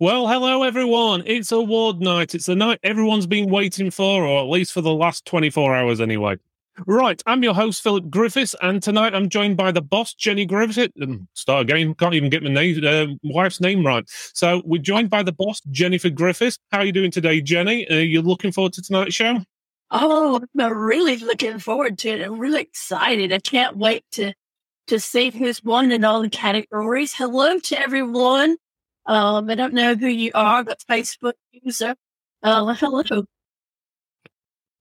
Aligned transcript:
Well, 0.00 0.26
hello 0.26 0.62
everyone. 0.62 1.24
It's 1.26 1.52
award 1.52 2.00
night. 2.00 2.34
It's 2.34 2.46
the 2.46 2.56
night 2.56 2.78
everyone's 2.82 3.26
been 3.26 3.50
waiting 3.50 3.90
for, 3.90 4.24
or 4.24 4.40
at 4.40 4.48
least 4.48 4.72
for 4.72 4.80
the 4.80 4.94
last 4.94 5.26
24 5.26 5.76
hours 5.76 6.00
anyway. 6.00 6.38
Right, 6.86 7.22
I'm 7.26 7.42
your 7.42 7.52
host, 7.52 7.82
Philip 7.82 8.08
Griffiths, 8.08 8.56
and 8.62 8.82
tonight 8.82 9.14
I'm 9.14 9.28
joined 9.28 9.58
by 9.58 9.72
the 9.72 9.82
boss, 9.82 10.14
Jenny 10.14 10.46
Griffith. 10.46 10.92
Um, 11.02 11.28
start 11.34 11.60
again, 11.60 11.92
can't 11.96 12.14
even 12.14 12.30
get 12.30 12.42
my 12.42 12.48
name, 12.48 12.82
uh, 12.82 13.14
wife's 13.24 13.60
name 13.60 13.84
right. 13.84 14.02
So 14.08 14.62
we're 14.64 14.80
joined 14.80 15.10
by 15.10 15.22
the 15.22 15.32
boss, 15.32 15.60
Jennifer 15.70 16.08
Griffiths. 16.08 16.56
How 16.72 16.78
are 16.78 16.86
you 16.86 16.92
doing 16.92 17.10
today, 17.10 17.42
Jenny? 17.42 17.86
Are 17.90 18.00
you 18.00 18.22
looking 18.22 18.52
forward 18.52 18.72
to 18.72 18.82
tonight's 18.82 19.14
show? 19.14 19.40
Oh, 19.90 20.40
I'm 20.58 20.78
really 20.78 21.18
looking 21.18 21.58
forward 21.58 21.98
to 21.98 22.08
it. 22.08 22.22
I'm 22.22 22.38
really 22.38 22.62
excited. 22.62 23.34
I 23.34 23.38
can't 23.38 23.76
wait 23.76 24.06
to 24.12 24.32
to 24.86 24.98
see 24.98 25.28
who's 25.28 25.62
won 25.62 25.92
in 25.92 26.06
all 26.06 26.22
the 26.22 26.30
categories. 26.30 27.12
Hello 27.12 27.58
to 27.58 27.78
everyone. 27.78 28.56
Um, 29.10 29.50
I 29.50 29.56
don't 29.56 29.74
know 29.74 29.96
who 29.96 30.06
you 30.06 30.30
are, 30.34 30.62
but 30.62 30.84
Facebook 30.88 31.32
user. 31.50 31.96
Uh, 32.44 32.72
hello. 32.74 33.24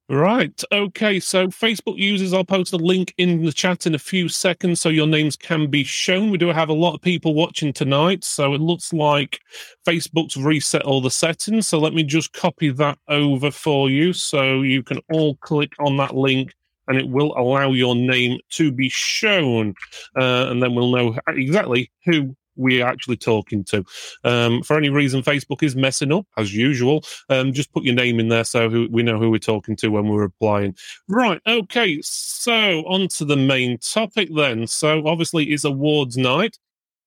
Right. 0.08 0.64
Okay. 0.72 1.20
So, 1.20 1.48
Facebook 1.48 1.98
users, 1.98 2.32
I'll 2.32 2.46
post 2.46 2.72
a 2.72 2.78
link 2.78 3.12
in 3.18 3.44
the 3.44 3.52
chat 3.52 3.88
in 3.88 3.96
a 3.96 4.00
few 4.00 4.30
seconds 4.30 4.82
so 4.82 4.90
your 4.90 5.08
names 5.08 5.36
can 5.36 5.66
be 5.66 5.84
shown. 5.84 6.30
We 6.30 6.38
do 6.38 6.50
have 6.50 6.70
a 6.70 6.74
lot 6.74 6.94
of 6.94 7.02
people 7.02 7.34
watching 7.34 7.74
tonight. 7.74 8.24
So, 8.24 8.54
it 8.54 8.62
looks 8.62 8.94
like 8.94 9.40
Facebook's 9.84 10.38
reset 10.38 10.84
all 10.84 11.02
the 11.02 11.10
settings. 11.10 11.68
So, 11.68 11.80
let 11.80 11.96
me 11.96 12.04
just 12.04 12.32
copy 12.32 12.70
that 12.70 13.00
over 13.08 13.50
for 13.50 13.90
you 13.90 14.14
so 14.14 14.62
you 14.62 14.84
can 14.84 15.00
all 15.12 15.38
click 15.38 15.74
on 15.80 15.98
that 15.98 16.16
link 16.16 16.54
and 16.88 17.00
it 17.00 17.10
will 17.10 17.34
allow 17.36 17.72
your 17.72 17.96
name 17.96 18.40
to 18.50 18.72
be 18.72 18.90
shown. 18.90 19.74
Uh, 20.16 20.50
and 20.50 20.62
then 20.62 20.76
we'll 20.76 20.92
know 20.92 21.18
exactly 21.28 21.92
who 22.06 22.36
we're 22.60 22.86
actually 22.86 23.18
talking 23.18 23.64
to. 23.66 23.84
Um, 24.24 24.62
for 24.62 24.78
any 24.78 24.90
reason, 24.90 25.24
Facebook 25.24 25.64
is 25.64 25.76
messing 25.76 26.12
up 26.12 26.26
as 26.38 26.54
usual. 26.54 27.04
Um, 27.30 27.54
just 27.54 27.72
put 27.72 27.84
your 27.84 27.96
name 27.96 28.20
in 28.20 28.30
there 28.30 28.44
so 28.44 28.70
who, 28.70 28.88
we 28.92 29.02
know 29.02 29.18
who 29.18 29.32
we're 29.32 29.40
talking 29.40 29.76
to 29.78 29.90
when 29.90 30.08
we're 30.08 30.24
applying. 30.24 30.76
Right. 31.08 31.42
Okay. 31.48 32.00
So 32.04 32.82
on 32.82 33.08
to 33.10 33.26
the 33.26 33.38
main 33.38 33.78
topic 33.80 34.30
then. 34.36 34.68
So 34.68 35.08
obviously 35.08 35.46
it's 35.46 35.64
awards 35.64 36.18
night. 36.18 36.60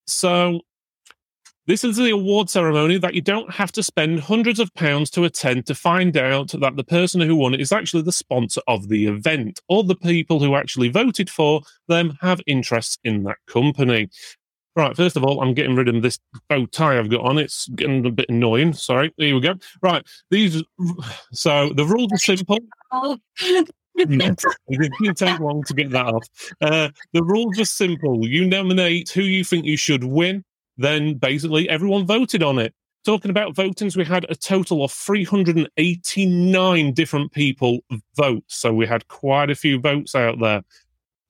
So 0.07 0.63
this 1.69 1.85
is 1.85 1.97
the 1.97 2.11
award 2.11 2.51
ceremony 2.51 2.99
that 2.99 3.15
you 3.15 3.21
don't 3.21 3.53
have 3.53 3.71
to 3.73 3.85
spend 3.85 4.19
hundreds 4.19 4.59
of 4.59 4.75
pounds 4.75 5.11
to 5.11 5.25
attend 5.25 5.65
to 5.67 5.77
find 5.77 6.17
out 6.17 6.49
that 6.49 6.75
the 6.75 6.83
person 6.83 7.21
who 7.21 7.37
won 7.37 7.55
it 7.55 7.61
is 7.61 7.71
actually 7.71 8.03
the 8.03 8.11
sponsor 8.11 8.61
of 8.67 8.89
the 8.89 9.07
event, 9.07 9.61
or 9.69 9.85
the 9.85 9.95
people 9.95 10.41
who 10.41 10.57
actually 10.57 10.89
voted 10.89 11.31
for 11.31 11.61
them 11.87 12.19
have 12.21 12.41
interests 12.49 12.99
in 13.05 13.23
that 13.23 13.39
company. 13.47 14.09
Right, 14.75 14.97
first 14.97 15.17
of 15.17 15.25
all, 15.25 15.43
I'm 15.43 15.53
getting 15.53 15.77
rid 15.77 15.89
of 15.89 16.01
this 16.01 16.19
bow 16.49 16.65
tie 16.67 16.99
I've 16.99 17.11
got 17.11 17.21
on. 17.21 17.37
It's 17.37 17.69
getting 17.69 18.07
a 18.07 18.11
bit 18.11 18.31
annoying. 18.31 18.73
Sorry. 18.73 19.13
There 19.19 19.35
we 19.35 19.41
go. 19.41 19.55
Right. 19.83 20.03
These 20.31 20.63
so 21.33 21.73
the 21.75 21.85
rules 21.85 22.11
are 22.13 22.17
simple. 22.17 22.59
it 23.39 23.69
didn't 23.97 25.19
take 25.19 25.41
long 25.41 25.63
to 25.65 25.75
get 25.75 25.91
that 25.91 26.07
off. 26.07 26.27
Uh, 26.63 26.89
the 27.13 27.23
rules 27.23 27.61
are 27.61 27.67
simple. 27.67 28.27
You 28.27 28.47
nominate 28.47 29.11
who 29.11 29.21
you 29.23 29.45
think 29.45 29.67
you 29.67 29.77
should 29.77 30.05
win, 30.05 30.43
then 30.79 31.15
basically 31.15 31.69
everyone 31.69 32.07
voted 32.07 32.43
on 32.43 32.59
it. 32.59 32.73
Talking 33.05 33.33
about 33.33 33.55
votings, 33.55 33.97
we 33.97 34.05
had 34.05 34.25
a 34.31 34.37
total 34.37 34.85
of 34.85 34.93
389 34.93 36.93
different 36.93 37.33
people 37.33 37.81
vote. 38.17 38.45
So 38.47 38.73
we 38.73 38.87
had 38.87 39.09
quite 39.09 39.51
a 39.51 39.57
few 39.57 39.81
votes 39.81 40.15
out 40.15 40.39
there. 40.39 40.63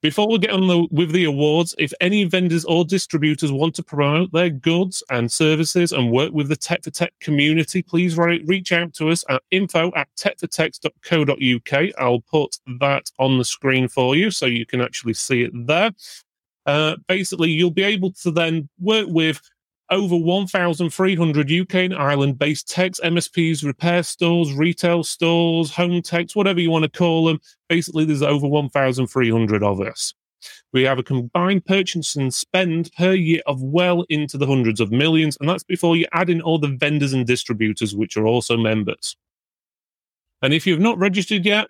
Before 0.02 0.28
we 0.28 0.38
get 0.38 0.50
on 0.50 0.66
the, 0.66 0.88
with 0.90 1.12
the 1.12 1.22
awards, 1.24 1.76
if 1.78 1.92
any 2.00 2.24
vendors 2.24 2.64
or 2.64 2.84
distributors 2.84 3.52
want 3.52 3.76
to 3.76 3.84
promote 3.84 4.32
their 4.32 4.50
goods 4.50 5.00
and 5.10 5.30
services 5.30 5.92
and 5.92 6.10
work 6.10 6.32
with 6.32 6.48
the 6.48 6.56
Tech 6.56 6.82
for 6.82 6.90
Tech 6.90 7.12
community, 7.20 7.82
please 7.82 8.18
reach 8.18 8.72
out 8.72 8.94
to 8.94 9.10
us 9.10 9.24
at 9.28 9.44
info 9.52 9.92
at 9.94 10.08
techfortech.co.uk. 10.18 11.92
I'll 11.98 12.20
put 12.20 12.58
that 12.80 13.12
on 13.20 13.38
the 13.38 13.44
screen 13.44 13.86
for 13.86 14.16
you 14.16 14.32
so 14.32 14.46
you 14.46 14.66
can 14.66 14.80
actually 14.80 15.14
see 15.14 15.42
it 15.42 15.52
there. 15.54 15.92
Uh, 16.66 16.96
basically, 17.06 17.50
you'll 17.50 17.70
be 17.70 17.84
able 17.84 18.10
to 18.22 18.32
then 18.32 18.68
work 18.80 19.06
with 19.08 19.40
over 19.92 20.16
1,300 20.16 21.52
UK 21.52 21.74
and 21.74 21.94
Ireland 21.94 22.38
based 22.38 22.68
techs, 22.68 22.98
MSPs, 23.00 23.64
repair 23.64 24.02
stores, 24.02 24.52
retail 24.52 25.04
stores, 25.04 25.70
home 25.70 26.00
techs, 26.00 26.34
whatever 26.34 26.60
you 26.60 26.70
want 26.70 26.84
to 26.84 26.90
call 26.90 27.26
them. 27.26 27.38
Basically, 27.68 28.04
there's 28.04 28.22
over 28.22 28.48
1,300 28.48 29.62
of 29.62 29.80
us. 29.80 30.14
We 30.72 30.82
have 30.84 30.98
a 30.98 31.04
combined 31.04 31.66
purchase 31.66 32.16
and 32.16 32.32
spend 32.32 32.90
per 32.96 33.12
year 33.12 33.42
of 33.46 33.62
well 33.62 34.04
into 34.08 34.38
the 34.38 34.46
hundreds 34.46 34.80
of 34.80 34.90
millions, 34.90 35.36
and 35.38 35.48
that's 35.48 35.62
before 35.62 35.96
you 35.96 36.06
add 36.12 36.30
in 36.30 36.40
all 36.40 36.58
the 36.58 36.74
vendors 36.80 37.12
and 37.12 37.26
distributors, 37.26 37.94
which 37.94 38.16
are 38.16 38.26
also 38.26 38.56
members. 38.56 39.14
And 40.40 40.52
if 40.52 40.66
you've 40.66 40.80
not 40.80 40.98
registered 40.98 41.44
yet, 41.44 41.68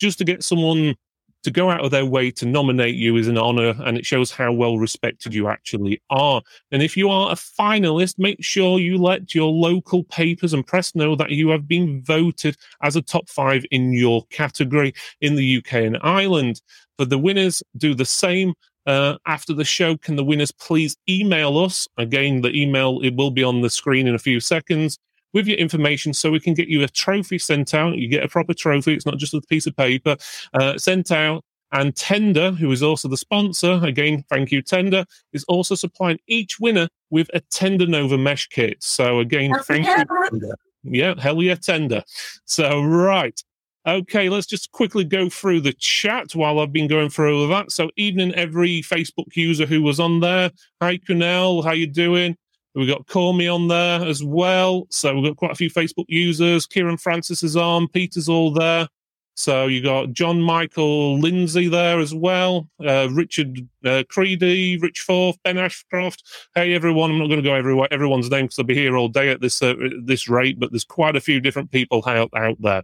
Just 0.00 0.18
to 0.18 0.24
get 0.24 0.44
someone 0.44 0.94
to 1.42 1.50
go 1.50 1.70
out 1.70 1.84
of 1.84 1.90
their 1.90 2.04
way 2.04 2.30
to 2.32 2.46
nominate 2.46 2.94
you 2.94 3.16
is 3.16 3.28
an 3.28 3.38
honor 3.38 3.74
and 3.84 3.96
it 3.96 4.06
shows 4.06 4.30
how 4.30 4.52
well 4.52 4.78
respected 4.78 5.34
you 5.34 5.48
actually 5.48 6.00
are. 6.10 6.42
And 6.70 6.82
if 6.82 6.96
you 6.96 7.08
are 7.08 7.32
a 7.32 7.34
finalist, 7.34 8.18
make 8.18 8.42
sure 8.44 8.78
you 8.78 8.98
let 8.98 9.34
your 9.34 9.50
local 9.50 10.04
papers 10.04 10.52
and 10.52 10.66
press 10.66 10.94
know 10.94 11.16
that 11.16 11.30
you 11.30 11.48
have 11.48 11.66
been 11.66 12.02
voted 12.02 12.56
as 12.82 12.96
a 12.96 13.02
top 13.02 13.28
five 13.28 13.64
in 13.70 13.92
your 13.92 14.24
category 14.26 14.94
in 15.20 15.34
the 15.34 15.58
UK 15.58 15.74
and 15.74 15.98
Ireland. 16.02 16.60
For 16.98 17.04
the 17.04 17.18
winners, 17.18 17.62
do 17.76 17.94
the 17.94 18.04
same. 18.04 18.54
Uh, 18.86 19.16
after 19.26 19.52
the 19.52 19.64
show, 19.64 19.96
can 19.96 20.16
the 20.16 20.24
winners 20.24 20.52
please 20.52 20.96
email 21.08 21.58
us? 21.58 21.86
Again, 21.98 22.40
the 22.40 22.50
email 22.50 23.00
it 23.02 23.14
will 23.14 23.30
be 23.30 23.44
on 23.44 23.60
the 23.60 23.70
screen 23.70 24.06
in 24.06 24.14
a 24.14 24.18
few 24.18 24.40
seconds 24.40 24.98
with 25.32 25.46
your 25.46 25.58
information 25.58 26.12
so 26.12 26.30
we 26.30 26.40
can 26.40 26.54
get 26.54 26.68
you 26.68 26.82
a 26.82 26.88
trophy 26.88 27.38
sent 27.38 27.74
out. 27.74 27.96
You 27.96 28.08
get 28.08 28.24
a 28.24 28.28
proper 28.28 28.54
trophy. 28.54 28.94
It's 28.94 29.06
not 29.06 29.18
just 29.18 29.34
a 29.34 29.40
piece 29.42 29.66
of 29.66 29.76
paper 29.76 30.16
uh, 30.54 30.78
sent 30.78 31.12
out. 31.12 31.44
And 31.72 31.94
Tenda, 31.94 32.56
who 32.56 32.70
is 32.72 32.82
also 32.82 33.06
the 33.06 33.16
sponsor, 33.16 33.80
again, 33.84 34.24
thank 34.28 34.50
you, 34.50 34.60
Tenda, 34.60 35.06
is 35.32 35.44
also 35.44 35.76
supplying 35.76 36.18
each 36.26 36.58
winner 36.58 36.88
with 37.10 37.30
a 37.32 37.40
Tenda 37.42 37.86
Nova 37.88 38.18
mesh 38.18 38.48
kit. 38.48 38.82
So 38.82 39.20
again, 39.20 39.52
thank 39.62 39.86
you. 39.86 40.54
Yeah, 40.82 41.14
hell 41.18 41.42
yeah, 41.42 41.54
Tenda. 41.54 42.02
So, 42.44 42.82
right. 42.82 43.40
Okay, 43.86 44.28
let's 44.28 44.46
just 44.46 44.72
quickly 44.72 45.04
go 45.04 45.28
through 45.28 45.60
the 45.60 45.72
chat 45.72 46.34
while 46.34 46.58
I've 46.58 46.72
been 46.72 46.88
going 46.88 47.08
through 47.08 47.36
all 47.36 47.44
of 47.44 47.50
that. 47.50 47.72
So, 47.72 47.90
evening, 47.96 48.34
every 48.34 48.82
Facebook 48.82 49.34
user 49.36 49.66
who 49.66 49.82
was 49.82 50.00
on 50.00 50.20
there. 50.20 50.50
Hi, 50.82 50.98
Kunal, 50.98 51.64
how 51.64 51.72
you 51.72 51.86
doing? 51.86 52.36
We've 52.74 52.88
got 52.88 53.34
Me 53.34 53.48
on 53.48 53.68
there 53.68 54.04
as 54.04 54.22
well. 54.22 54.86
So 54.90 55.14
we've 55.14 55.24
got 55.24 55.36
quite 55.36 55.52
a 55.52 55.56
few 55.56 55.70
Facebook 55.70 56.04
users. 56.08 56.66
Kieran 56.66 56.96
Francis 56.96 57.42
is 57.42 57.56
on. 57.56 57.88
Peter's 57.88 58.28
all 58.28 58.52
there. 58.52 58.88
So 59.34 59.68
you 59.68 59.82
got 59.82 60.12
John 60.12 60.42
Michael 60.42 61.18
Lindsay 61.18 61.66
there 61.66 61.98
as 61.98 62.14
well. 62.14 62.68
Uh, 62.78 63.08
Richard 63.10 63.66
uh, 63.84 64.04
Creedy, 64.12 64.80
Rich 64.80 65.00
Forth, 65.00 65.38
Ben 65.44 65.56
Ashcroft. 65.56 66.22
Hey 66.54 66.74
everyone! 66.74 67.10
I'm 67.10 67.18
not 67.18 67.28
going 67.28 67.42
to 67.42 67.48
go 67.48 67.54
everywhere 67.54 67.88
everyone's 67.90 68.30
name 68.30 68.44
because 68.44 68.58
I'll 68.58 68.66
be 68.66 68.74
here 68.74 68.98
all 68.98 69.08
day 69.08 69.30
at 69.30 69.40
this 69.40 69.62
uh, 69.62 69.74
this 70.04 70.28
rate. 70.28 70.60
But 70.60 70.72
there's 70.72 70.84
quite 70.84 71.16
a 71.16 71.20
few 71.20 71.40
different 71.40 71.70
people 71.70 72.02
out 72.06 72.28
out 72.36 72.60
there. 72.60 72.82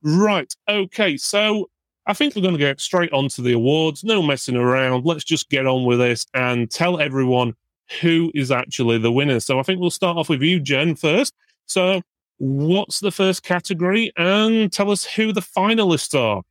Right. 0.00 0.54
Okay. 0.68 1.16
So 1.16 1.70
I 2.06 2.14
think 2.14 2.36
we're 2.36 2.42
going 2.42 2.54
to 2.54 2.58
get 2.58 2.80
straight 2.80 3.12
on 3.12 3.28
to 3.30 3.42
the 3.42 3.54
awards. 3.54 4.04
No 4.04 4.22
messing 4.22 4.56
around. 4.56 5.04
Let's 5.04 5.24
just 5.24 5.50
get 5.50 5.66
on 5.66 5.84
with 5.84 5.98
this 5.98 6.24
and 6.34 6.70
tell 6.70 7.00
everyone 7.00 7.54
who 8.00 8.30
is 8.34 8.50
actually 8.50 8.98
the 8.98 9.12
winner. 9.12 9.40
So 9.40 9.58
I 9.58 9.62
think 9.62 9.80
we'll 9.80 9.90
start 9.90 10.16
off 10.16 10.28
with 10.28 10.42
you, 10.42 10.60
Jen, 10.60 10.94
first. 10.94 11.34
So, 11.66 12.02
what's 12.38 13.00
the 13.00 13.10
first 13.10 13.42
category? 13.42 14.12
And 14.16 14.72
tell 14.72 14.90
us 14.90 15.04
who 15.04 15.32
the 15.32 15.40
finalists 15.40 16.18
are. 16.18 16.42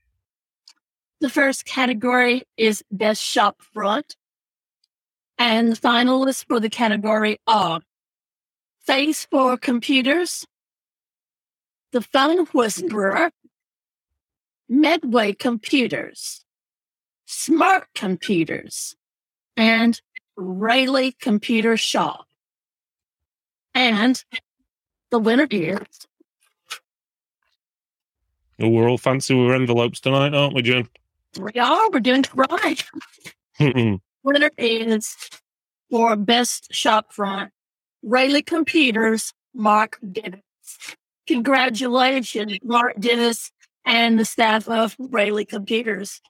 The 1.22 1.30
first 1.30 1.66
category 1.66 2.44
is 2.58 2.84
Best 2.92 3.22
Shop 3.22 3.62
Front. 3.74 4.16
And 5.38 5.72
the 5.72 5.76
finalists 5.76 6.46
for 6.48 6.60
the 6.60 6.70
category 6.70 7.40
are 7.48 7.82
Phase 8.86 9.26
4 9.32 9.58
Computers, 9.58 10.46
The 11.92 12.02
Phone 12.02 12.46
Whisperer, 12.48 13.32
Medway 14.70 15.34
Computers, 15.34 16.46
Smart 17.26 17.88
Computers, 17.94 18.96
and 19.58 20.00
Rayleigh 20.38 21.14
Computer 21.20 21.78
Shop. 21.78 22.28
And 23.74 24.24
the 25.12 25.20
winner 25.20 25.48
is 25.50 25.78
Oh, 28.62 28.70
we're 28.70 28.90
all 28.90 28.98
fancy 28.98 29.34
with 29.36 29.50
our 29.50 29.56
envelopes 29.56 30.00
tonight, 30.00 30.34
aren't 30.34 30.56
we, 30.56 30.62
Jen? 30.62 30.88
we 31.38 31.52
are. 31.60 31.90
We're 31.92 32.00
doing 32.00 32.24
right. 32.34 32.86
winner 34.24 34.50
is 34.58 35.16
for 35.92 36.16
best 36.16 36.74
shop 36.74 37.12
front, 37.12 37.52
Rayleigh 38.02 38.44
Computers, 38.44 39.34
Mark 39.54 40.00
Dennis. 40.10 40.42
Congratulations, 41.28 42.58
Mark 42.64 42.96
Dennis 43.00 43.52
and 43.84 44.18
the 44.18 44.26
staff 44.26 44.70
of 44.70 44.96
Rayleigh 45.00 45.46
Computers. 45.46 46.22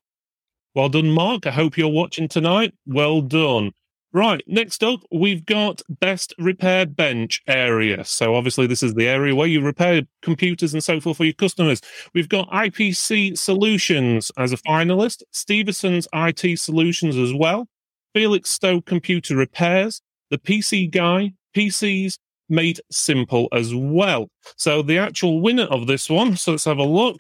well 0.74 0.90
done, 0.90 1.12
Mark. 1.12 1.46
I 1.46 1.52
hope 1.52 1.78
you're 1.78 1.88
watching 1.90 2.28
tonight. 2.28 2.74
Well 2.88 3.22
done. 3.22 3.72
Right, 4.16 4.42
next 4.48 4.82
up, 4.82 5.02
we've 5.12 5.46
got 5.46 5.82
best 5.90 6.34
repair 6.40 6.86
bench 6.86 7.42
area. 7.48 8.06
So 8.06 8.34
obviously, 8.34 8.66
this 8.66 8.82
is 8.82 8.94
the 8.94 9.10
area 9.10 9.36
where 9.36 9.46
you 9.46 9.60
repair 9.60 10.04
computers 10.22 10.74
and 10.74 10.82
so 10.82 11.02
forth 11.02 11.18
for 11.18 11.26
your 11.26 11.34
customers. 11.34 11.82
We've 12.14 12.30
got 12.30 12.50
IPC 12.50 13.38
Solutions 13.38 14.32
as 14.38 14.54
a 14.54 14.58
finalist, 14.58 15.24
Stevenson's 15.32 16.08
IT 16.14 16.58
Solutions 16.58 17.18
as 17.18 17.34
well, 17.34 17.68
Felixstowe 18.14 18.86
Computer 18.86 19.36
Repairs, 19.36 20.02
the 20.30 20.38
PC 20.38 20.90
Guy, 20.90 21.34
PCs 21.54 22.18
Made 22.48 22.80
Simple 22.90 23.50
as 23.52 23.76
well. 23.76 24.30
So 24.56 24.82
the 24.82 24.98
actual 24.98 25.42
winner 25.42 25.66
of 25.66 25.88
this 25.88 26.10
one, 26.10 26.38
so 26.38 26.52
let's 26.52 26.64
have 26.64 26.78
a 26.78 26.84
look 26.84 27.20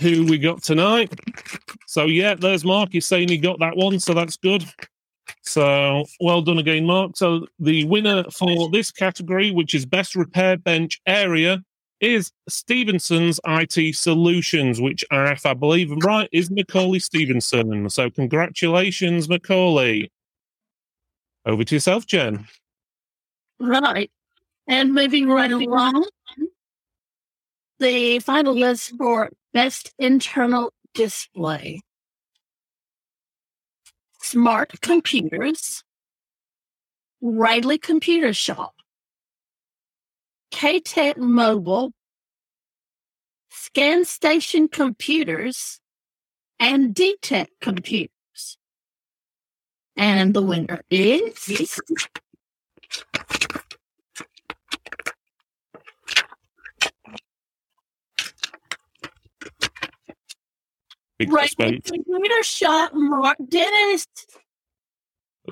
who 0.00 0.24
we 0.24 0.38
got 0.38 0.62
tonight. 0.62 1.12
So 1.88 2.06
yeah, 2.06 2.36
there's 2.36 2.64
Mark. 2.64 2.88
He's 2.92 3.04
saying 3.04 3.28
he 3.28 3.36
got 3.36 3.58
that 3.58 3.76
one, 3.76 4.00
so 4.00 4.14
that's 4.14 4.38
good. 4.38 4.64
So 5.42 6.04
well 6.20 6.42
done 6.42 6.58
again, 6.58 6.86
Mark. 6.86 7.16
So 7.16 7.46
the 7.58 7.84
winner 7.84 8.24
for 8.30 8.70
this 8.70 8.90
category, 8.90 9.50
which 9.50 9.74
is 9.74 9.86
best 9.86 10.14
repair 10.14 10.56
bench 10.56 11.00
area, 11.06 11.62
is 12.00 12.32
Stevenson's 12.48 13.38
IT 13.46 13.94
Solutions, 13.94 14.80
which 14.80 15.04
are, 15.10 15.32
if 15.32 15.46
I 15.46 15.54
believe 15.54 15.92
I'm 15.92 16.00
right, 16.00 16.28
is 16.32 16.50
Macaulay 16.50 16.98
Stevenson. 16.98 17.88
So 17.90 18.10
congratulations, 18.10 19.28
Macaulay. 19.28 20.10
Over 21.46 21.64
to 21.64 21.74
yourself, 21.76 22.06
Jen. 22.06 22.46
Right. 23.60 24.10
And 24.66 24.92
moving 24.94 25.28
right 25.28 25.50
along, 25.50 26.06
the 27.78 28.18
final 28.20 28.54
list 28.54 28.94
for 28.96 29.30
best 29.52 29.92
internal 29.98 30.72
display. 30.94 31.82
Smart 34.32 34.80
computers, 34.80 35.84
Rayleigh 37.20 37.76
Computer 37.76 38.32
Shop, 38.32 38.72
KTEC 40.50 41.18
Mobile, 41.18 41.92
Scan 43.50 44.06
Station 44.06 44.68
Computers, 44.68 45.80
and 46.58 46.94
DTEC 46.94 47.48
Computers. 47.60 48.56
And 49.98 50.32
the 50.32 50.40
winner 50.40 50.80
is 50.88 51.78
Big 61.22 61.32
Rayleigh 61.32 61.46
suspense. 61.46 61.90
Computer 61.90 62.42
Shop, 62.42 62.92
Mark 62.94 63.36
Dennis. 63.48 64.06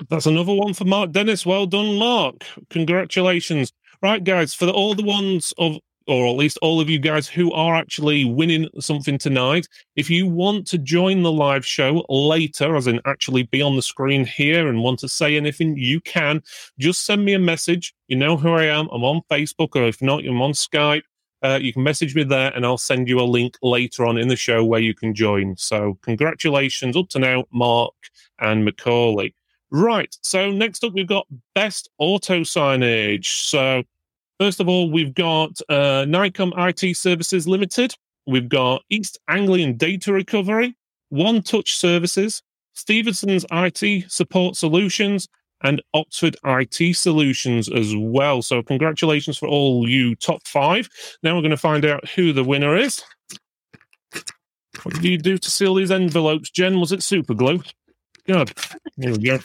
That's 0.09 0.25
another 0.25 0.53
one 0.53 0.73
for 0.73 0.85
Mark 0.85 1.11
Dennis. 1.11 1.45
Well 1.45 1.65
done, 1.65 1.97
Mark. 1.97 2.45
Congratulations. 2.69 3.73
Right, 4.01 4.23
guys, 4.23 4.53
for 4.53 4.65
the, 4.65 4.71
all 4.71 4.95
the 4.95 5.03
ones 5.03 5.53
of, 5.57 5.77
or 6.07 6.27
at 6.27 6.35
least 6.35 6.57
all 6.61 6.81
of 6.81 6.89
you 6.89 6.97
guys 6.97 7.27
who 7.27 7.51
are 7.51 7.75
actually 7.75 8.25
winning 8.25 8.67
something 8.79 9.17
tonight, 9.17 9.67
if 9.95 10.09
you 10.09 10.27
want 10.27 10.65
to 10.67 10.77
join 10.77 11.21
the 11.21 11.31
live 11.31 11.65
show 11.65 12.05
later, 12.09 12.75
as 12.75 12.87
in 12.87 12.99
actually 13.05 13.43
be 13.43 13.61
on 13.61 13.75
the 13.75 13.81
screen 13.81 14.25
here 14.25 14.67
and 14.67 14.81
want 14.81 14.99
to 14.99 15.09
say 15.09 15.37
anything, 15.37 15.77
you 15.77 16.01
can. 16.01 16.41
Just 16.79 17.05
send 17.05 17.23
me 17.23 17.33
a 17.33 17.39
message. 17.39 17.93
You 18.07 18.17
know 18.17 18.37
who 18.37 18.53
I 18.53 18.65
am. 18.65 18.87
I'm 18.91 19.03
on 19.03 19.21
Facebook, 19.29 19.75
or 19.75 19.83
if 19.83 20.01
not, 20.01 20.25
I'm 20.25 20.41
on 20.41 20.53
Skype. 20.53 21.03
Uh, 21.43 21.59
you 21.61 21.73
can 21.73 21.83
message 21.83 22.15
me 22.15 22.23
there 22.23 22.51
and 22.55 22.65
I'll 22.65 22.77
send 22.77 23.07
you 23.07 23.19
a 23.19 23.23
link 23.23 23.57
later 23.63 24.05
on 24.05 24.17
in 24.17 24.27
the 24.27 24.35
show 24.35 24.63
where 24.63 24.79
you 24.79 24.93
can 24.93 25.13
join. 25.13 25.55
So, 25.57 25.97
congratulations 26.01 26.95
up 26.95 27.09
to 27.09 27.19
now, 27.19 27.45
Mark 27.51 27.93
and 28.39 28.63
Macaulay. 28.63 29.33
Right. 29.71 30.15
So 30.21 30.51
next 30.51 30.83
up, 30.83 30.93
we've 30.93 31.07
got 31.07 31.25
best 31.55 31.89
auto 31.97 32.41
signage. 32.41 33.47
So 33.47 33.83
first 34.37 34.59
of 34.59 34.67
all, 34.67 34.91
we've 34.91 35.13
got 35.13 35.59
uh, 35.69 36.05
IT 36.09 36.97
Services 36.97 37.47
Limited. 37.47 37.95
We've 38.27 38.49
got 38.49 38.83
East 38.89 39.17
Anglian 39.29 39.77
Data 39.77 40.11
Recovery, 40.11 40.75
One 41.09 41.41
Touch 41.41 41.75
Services, 41.75 42.43
Stevenson's 42.73 43.45
IT 43.49 44.11
Support 44.11 44.57
Solutions, 44.57 45.29
and 45.63 45.81
Oxford 45.93 46.35
IT 46.45 46.95
Solutions 46.95 47.69
as 47.69 47.93
well. 47.95 48.41
So 48.41 48.61
congratulations 48.63 49.37
for 49.37 49.47
all 49.47 49.87
you 49.87 50.15
top 50.15 50.47
five. 50.47 50.89
Now 51.23 51.35
we're 51.35 51.41
going 51.41 51.51
to 51.51 51.57
find 51.57 51.85
out 51.85 52.07
who 52.09 52.33
the 52.33 52.43
winner 52.43 52.75
is. 52.75 53.01
What 54.83 54.95
did 54.95 55.03
you 55.03 55.17
do 55.17 55.37
to 55.37 55.51
seal 55.51 55.75
these 55.75 55.91
envelopes, 55.91 56.49
Jen? 56.49 56.79
Was 56.79 56.91
it 56.91 57.03
super 57.03 57.33
glue? 57.33 57.61
Good. 58.25 58.51
Here 58.97 59.11
we 59.11 59.17
go. 59.17 59.39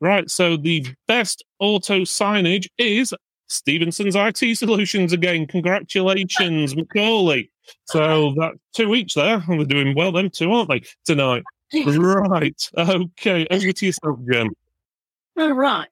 Right. 0.00 0.28
So 0.30 0.56
the 0.56 0.86
best 1.06 1.44
auto 1.60 2.00
signage 2.00 2.66
is 2.78 3.14
Stevenson's 3.48 4.16
IT 4.16 4.58
Solutions 4.58 5.12
again. 5.12 5.46
Congratulations, 5.46 6.76
Macaulay. 6.76 7.50
So 7.84 8.34
that 8.34 8.52
two 8.74 8.94
each 8.94 9.14
there. 9.14 9.42
We're 9.48 9.64
doing 9.64 9.94
well, 9.94 10.12
them 10.12 10.30
two, 10.30 10.52
aren't 10.52 10.68
they, 10.68 10.82
tonight? 11.04 11.44
Right. 11.74 12.70
Okay. 12.76 13.46
Over 13.50 13.72
to 13.72 13.86
yourself, 13.86 14.18
Jen. 14.30 14.50
All 15.36 15.52
right. 15.52 15.88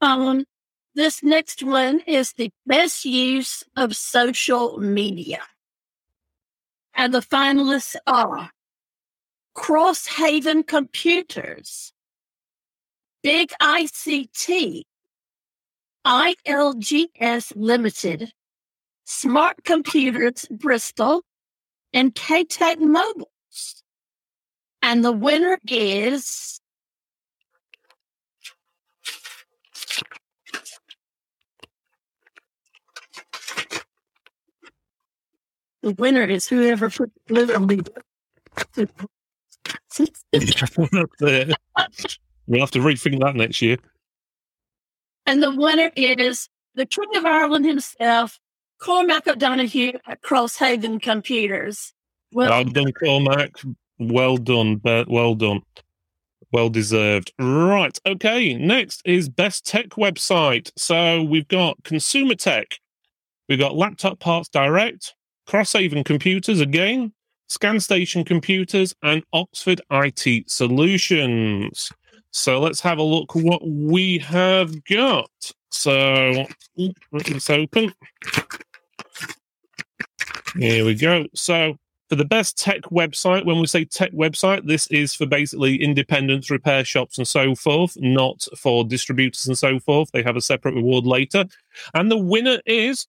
Um, 0.00 0.44
this 0.94 1.22
next 1.22 1.62
one 1.62 2.00
is 2.06 2.32
the 2.32 2.50
best 2.66 3.04
use 3.04 3.62
of 3.76 3.94
social 3.94 4.78
media. 4.78 5.42
And 6.94 7.14
the 7.14 7.20
finalists 7.20 7.94
are 8.06 8.50
Crosshaven 9.56 10.66
Computers, 10.66 11.92
Big 13.22 13.52
ICT, 13.62 14.82
ILGS 16.04 17.52
Limited, 17.54 18.32
Smart 19.04 19.62
Computers 19.64 20.46
Bristol, 20.50 21.22
and 21.92 22.14
KTEC 22.14 22.80
Mobiles. 22.80 23.84
And 24.82 25.04
the 25.04 25.12
winner 25.12 25.58
is 25.68 26.57
the 35.82 35.92
winner 35.92 36.24
is 36.24 36.48
whoever 36.48 36.90
put 36.90 37.10
blue 37.26 37.54
on 37.54 37.66
the 37.66 37.86
That's. 38.76 40.22
We'll 42.46 42.60
have 42.60 42.70
to 42.72 42.78
rethink 42.78 43.20
that 43.20 43.36
next 43.36 43.60
year. 43.60 43.76
And 45.26 45.42
the 45.42 45.54
winner 45.54 45.90
is 45.94 46.48
the 46.74 46.86
King 46.86 47.16
of 47.16 47.26
Ireland 47.26 47.66
himself, 47.66 48.38
Cormac 48.80 49.26
O'Donoghue 49.26 49.98
at 50.06 50.22
Crosshaven 50.22 51.02
Computers. 51.02 51.92
Well, 52.32 52.50
Well 52.50 52.64
done, 52.64 52.92
Cormac. 52.92 53.52
Well 53.98 54.38
done. 54.38 54.80
Well 54.84 55.34
done. 55.34 55.62
Well 56.52 56.70
deserved. 56.70 57.32
Right. 57.38 57.98
Okay. 58.06 58.54
Next 58.54 59.02
is 59.04 59.28
best 59.28 59.66
tech 59.66 59.90
website. 59.90 60.70
So 60.76 61.22
we've 61.22 61.48
got 61.48 61.82
Consumer 61.84 62.34
Tech. 62.34 62.78
We've 63.48 63.58
got 63.58 63.76
Laptop 63.76 64.18
Parts 64.18 64.48
Direct, 64.48 65.14
Crosshaven 65.48 66.04
Computers 66.04 66.60
again, 66.60 67.12
ScanStation 67.48 68.26
Computers, 68.26 68.94
and 69.02 69.24
Oxford 69.32 69.80
IT 69.90 70.50
Solutions. 70.50 71.90
So 72.30 72.60
let's 72.60 72.80
have 72.82 72.98
a 72.98 73.02
look 73.02 73.34
what 73.34 73.66
we 73.66 74.18
have 74.18 74.84
got. 74.84 75.30
So 75.70 76.44
let's 77.12 77.48
open. 77.48 77.94
Here 80.54 80.84
we 80.84 80.94
go. 80.94 81.24
So 81.34 81.78
For 82.08 82.16
the 82.16 82.24
best 82.24 82.56
tech 82.56 82.82
website, 82.84 83.44
when 83.44 83.60
we 83.60 83.66
say 83.66 83.84
tech 83.84 84.12
website, 84.12 84.66
this 84.66 84.86
is 84.86 85.14
for 85.14 85.26
basically 85.26 85.82
independent 85.82 86.48
repair 86.48 86.82
shops 86.82 87.18
and 87.18 87.28
so 87.28 87.54
forth, 87.54 87.98
not 88.00 88.46
for 88.56 88.82
distributors 88.82 89.46
and 89.46 89.58
so 89.58 89.78
forth. 89.78 90.10
They 90.12 90.22
have 90.22 90.36
a 90.36 90.40
separate 90.40 90.74
reward 90.74 91.04
later. 91.04 91.44
And 91.92 92.10
the 92.10 92.16
winner 92.16 92.60
is 92.64 93.06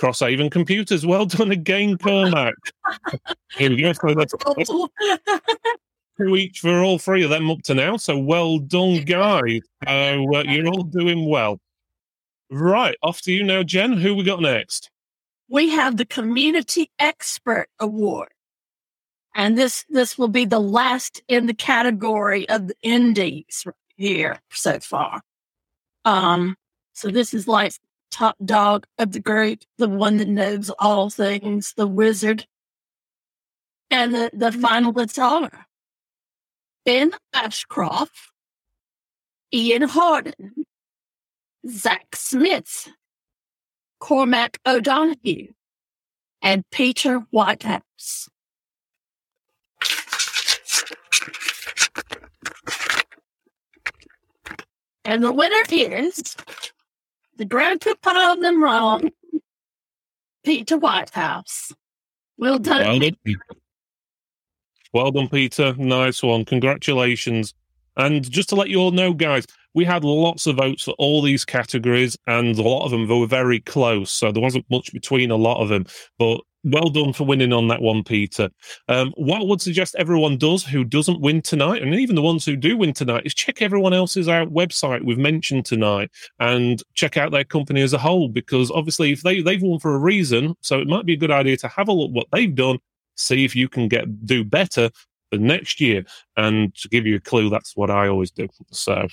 Crosshaven 0.00 0.50
Computers. 0.50 1.06
Well 1.10 1.26
done 1.26 1.50
again, 1.50 1.98
Cormac. 1.98 2.54
Here 3.56 3.70
we 3.70 3.82
go. 3.82 3.92
So 3.92 4.14
that's, 4.14 4.34
that's 4.56 4.70
two 6.18 6.36
each 6.36 6.60
for 6.60 6.82
all 6.82 6.98
three 6.98 7.24
of 7.24 7.30
them 7.30 7.50
up 7.50 7.62
to 7.64 7.74
now. 7.74 7.96
So 7.96 8.18
well 8.18 8.58
done, 8.58 9.04
guys. 9.04 9.60
Uh, 9.86 10.18
you're 10.46 10.68
all 10.68 10.84
doing 10.84 11.28
well. 11.28 11.60
Right, 12.50 12.96
off 13.02 13.20
to 13.22 13.32
you 13.32 13.44
now, 13.44 13.62
Jen. 13.62 13.92
Who 13.92 14.14
we 14.16 14.24
got 14.24 14.40
next? 14.40 14.90
we 15.50 15.68
have 15.70 15.96
the 15.96 16.06
Community 16.06 16.90
Expert 16.98 17.68
Award. 17.78 18.28
And 19.34 19.58
this 19.58 19.84
this 19.88 20.16
will 20.16 20.28
be 20.28 20.44
the 20.44 20.60
last 20.60 21.22
in 21.28 21.46
the 21.46 21.54
category 21.54 22.48
of 22.48 22.68
the 22.68 22.74
indies 22.82 23.66
here 23.96 24.40
so 24.50 24.80
far. 24.80 25.20
Um, 26.04 26.56
so 26.94 27.10
this 27.10 27.34
is 27.34 27.46
like 27.46 27.72
top 28.10 28.36
dog 28.44 28.86
of 28.98 29.12
the 29.12 29.20
group, 29.20 29.60
the 29.78 29.88
one 29.88 30.16
that 30.18 30.28
knows 30.28 30.70
all 30.78 31.10
things, 31.10 31.74
the 31.76 31.86
wizard. 31.86 32.46
And 33.90 34.14
the, 34.14 34.30
the 34.32 34.50
finalists 34.50 35.20
are 35.20 35.66
Ben 36.84 37.12
Ashcroft, 37.32 38.32
Ian 39.52 39.82
Harden, 39.82 40.66
Zach 41.68 42.14
Smith, 42.14 42.88
Cormac 43.98 44.58
O'Donoghue, 44.66 45.52
and 46.40 46.64
Peter 46.70 47.20
Whitehouse. 47.30 48.28
And 55.04 55.24
the 55.24 55.32
winner 55.32 55.62
is 55.70 56.36
the 57.40 57.46
grandpa 57.46 58.32
of 58.32 58.42
them 58.42 58.62
wrong, 58.62 59.10
Peter 60.44 60.76
Whitehouse. 60.76 61.72
Well 62.36 62.58
done. 62.58 62.82
Well 62.82 62.98
done, 62.98 63.16
well 64.92 65.10
done, 65.10 65.28
Peter. 65.28 65.74
Nice 65.78 66.22
one. 66.22 66.44
Congratulations. 66.44 67.54
And 67.96 68.30
just 68.30 68.50
to 68.50 68.56
let 68.56 68.68
you 68.68 68.78
all 68.78 68.90
know, 68.90 69.14
guys, 69.14 69.46
we 69.72 69.86
had 69.86 70.04
lots 70.04 70.46
of 70.46 70.56
votes 70.56 70.82
for 70.82 70.94
all 70.98 71.22
these 71.22 71.46
categories, 71.46 72.14
and 72.26 72.58
a 72.58 72.62
lot 72.62 72.84
of 72.84 72.90
them 72.90 73.08
were 73.08 73.26
very 73.26 73.60
close. 73.60 74.12
So 74.12 74.30
there 74.30 74.42
wasn't 74.42 74.70
much 74.70 74.92
between 74.92 75.30
a 75.30 75.36
lot 75.36 75.62
of 75.62 75.70
them. 75.70 75.86
But 76.18 76.42
well 76.64 76.88
done 76.90 77.12
for 77.12 77.24
winning 77.24 77.52
on 77.52 77.68
that 77.68 77.82
one, 77.82 78.04
Peter. 78.04 78.50
Um, 78.88 79.12
what 79.16 79.40
I 79.40 79.44
would 79.44 79.60
suggest 79.60 79.94
everyone 79.98 80.38
does 80.38 80.64
who 80.64 80.84
doesn't 80.84 81.20
win 81.20 81.42
tonight, 81.42 81.82
and 81.82 81.94
even 81.94 82.16
the 82.16 82.22
ones 82.22 82.44
who 82.44 82.56
do 82.56 82.76
win 82.76 82.92
tonight, 82.92 83.26
is 83.26 83.34
check 83.34 83.62
everyone 83.62 83.94
else's 83.94 84.28
out 84.28 84.52
website 84.52 85.04
we've 85.04 85.18
mentioned 85.18 85.66
tonight 85.66 86.10
and 86.38 86.82
check 86.94 87.16
out 87.16 87.32
their 87.32 87.44
company 87.44 87.82
as 87.82 87.92
a 87.92 87.98
whole. 87.98 88.28
Because 88.28 88.70
obviously, 88.70 89.12
if 89.12 89.22
they 89.22 89.42
they've 89.42 89.62
won 89.62 89.80
for 89.80 89.94
a 89.94 89.98
reason, 89.98 90.54
so 90.60 90.78
it 90.78 90.88
might 90.88 91.06
be 91.06 91.14
a 91.14 91.18
good 91.18 91.30
idea 91.30 91.56
to 91.58 91.68
have 91.68 91.88
a 91.88 91.92
look 91.92 92.10
what 92.12 92.26
they've 92.32 92.54
done, 92.54 92.78
see 93.16 93.44
if 93.44 93.56
you 93.56 93.68
can 93.68 93.88
get 93.88 94.26
do 94.26 94.44
better, 94.44 94.90
for 95.30 95.38
next 95.38 95.80
year. 95.80 96.04
And 96.36 96.74
to 96.76 96.88
give 96.88 97.06
you 97.06 97.16
a 97.16 97.20
clue, 97.20 97.48
that's 97.48 97.76
what 97.76 97.90
I 97.90 98.08
always 98.08 98.30
do. 98.30 98.48
So, 98.70 99.06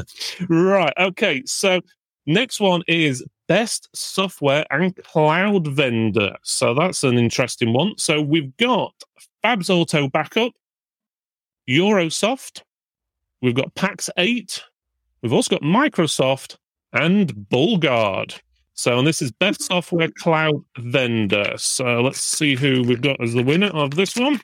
right. 0.48 0.92
Okay. 0.98 1.42
So, 1.46 1.80
next 2.26 2.60
one 2.60 2.82
is 2.86 3.24
best 3.50 3.88
software 3.92 4.64
and 4.70 4.94
cloud 4.94 5.66
vendor. 5.66 6.36
So, 6.44 6.72
that's 6.72 7.02
an 7.02 7.18
interesting 7.18 7.72
one. 7.72 7.94
So, 7.98 8.22
we've 8.22 8.56
got 8.58 8.94
Fabs 9.44 9.68
Auto 9.68 10.08
Backup, 10.08 10.52
Eurosoft, 11.68 12.62
we've 13.42 13.56
got 13.56 13.74
PAX 13.74 14.08
8, 14.16 14.62
we've 15.20 15.32
also 15.32 15.56
got 15.56 15.62
Microsoft 15.62 16.58
and 16.92 17.34
Bullguard. 17.50 18.38
So, 18.74 18.96
and 18.96 19.06
this 19.06 19.20
is 19.20 19.32
best 19.32 19.64
software 19.64 20.10
cloud 20.16 20.64
vendor. 20.78 21.54
So, 21.56 22.02
let's 22.02 22.22
see 22.22 22.54
who 22.54 22.84
we've 22.84 23.02
got 23.02 23.20
as 23.20 23.34
the 23.34 23.42
winner 23.42 23.66
of 23.66 23.96
this 23.96 24.14
one. 24.14 24.40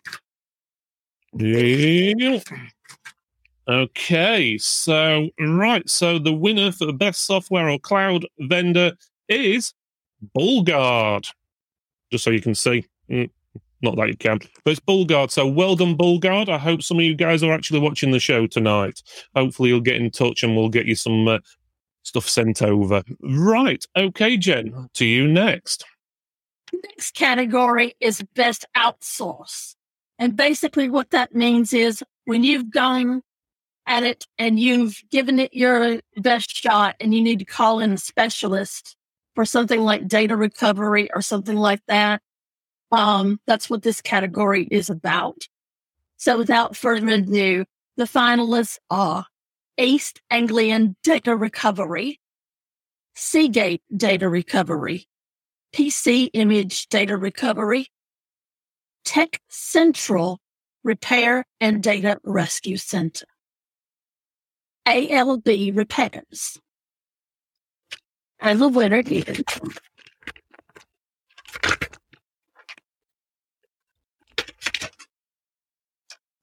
Okay, 3.69 4.59
so 4.59 5.29
right, 5.41 5.89
so 5.91 6.21
the 6.21 6.33
winner 6.33 6.71
for 6.71 6.93
best 6.93 7.27
software 7.27 7.69
or 7.69 7.81
cloud 7.81 8.25
vendor 8.39 8.93
is 9.29 9.75
Bullguard. 10.37 11.29
Just 12.13 12.23
so 12.23 12.31
you 12.31 12.41
can 12.41 12.55
see, 12.55 12.87
mm, 13.11 13.29
not 13.83 13.97
that 13.97 14.09
you 14.09 14.17
can, 14.17 14.39
but 14.65 14.71
it's 14.71 14.79
Bullguard. 14.79 15.33
So 15.33 15.49
well 15.49 15.75
done, 15.75 15.97
Bullguard. 15.97 16.49
I 16.49 16.59
hope 16.59 16.81
some 16.81 16.99
of 16.99 17.03
you 17.03 17.17
guys 17.17 17.43
are 17.43 17.53
actually 17.53 17.81
watching 17.81 18.13
the 18.13 18.21
show 18.21 18.47
tonight. 18.47 19.03
Hopefully, 19.35 19.71
you'll 19.71 19.81
get 19.81 19.97
in 19.97 20.13
touch 20.13 20.45
and 20.45 20.55
we'll 20.55 20.69
get 20.69 20.87
you 20.87 20.95
some 20.95 21.27
uh, 21.27 21.39
stuff 22.05 22.29
sent 22.29 22.63
over. 22.63 23.03
Right, 23.21 23.85
okay, 23.97 24.37
Jen, 24.37 24.89
to 24.95 25.05
you 25.05 25.27
next. 25.27 25.85
Next 26.73 27.15
category 27.15 27.97
is 27.99 28.23
best 28.37 28.65
outsource. 28.77 29.75
And 30.21 30.37
basically, 30.37 30.89
what 30.89 31.11
that 31.11 31.35
means 31.35 31.73
is 31.73 32.05
when 32.27 32.45
you've 32.45 32.71
gone 32.71 33.23
at 33.87 34.03
it 34.03 34.27
and 34.39 34.59
you've 34.59 35.01
given 35.11 35.39
it 35.39 35.55
your 35.55 36.01
best 36.17 36.51
shot 36.51 36.97
and 37.01 37.15
you 37.15 37.23
need 37.23 37.39
to 37.39 37.45
call 37.45 37.81
in 37.81 37.93
a 37.93 37.99
specialist 37.99 38.97
for 39.35 39.45
something 39.45 39.81
like 39.83 40.09
data 40.09 40.37
recovery 40.37 41.09
or 41.15 41.23
something 41.23 41.57
like 41.57 41.81
that, 41.87 42.21
um, 42.91 43.39
that's 43.47 43.69
what 43.71 43.83
this 43.83 44.01
category 44.01 44.67
is 44.71 44.91
about. 44.91 45.47
So 46.17 46.39
without 46.39 46.77
further 46.77 47.09
ado, 47.09 47.65
the 47.97 48.05
finalists 48.05 48.79
are 48.91 49.27
East 49.79 50.21
Anglian 50.31 50.97
Data 51.03 51.37
Recovery, 51.37 52.19
Seagate 53.15 53.83
Data 53.95 54.29
Recovery, 54.29 55.07
PC 55.75 56.31
Image 56.33 56.89
Data 56.89 57.17
Recovery, 57.17 57.89
Tech 59.05 59.41
Central 59.49 60.41
Repair 60.83 61.45
and 61.61 61.83
Data 61.83 62.19
Rescue 62.25 62.77
Center. 62.77 63.27
ALB 64.87 65.73
Repairs. 65.75 66.59
And 68.41 68.61
the 68.61 68.69
winner 68.69 69.03
is 69.07 69.43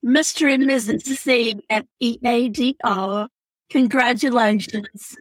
Mr. 0.04 0.54
and 0.54 0.64
Mrs. 0.64 1.18
C 1.18 1.62
at 1.70 1.86
EADR. 2.02 3.28
Congratulations. 3.70 5.16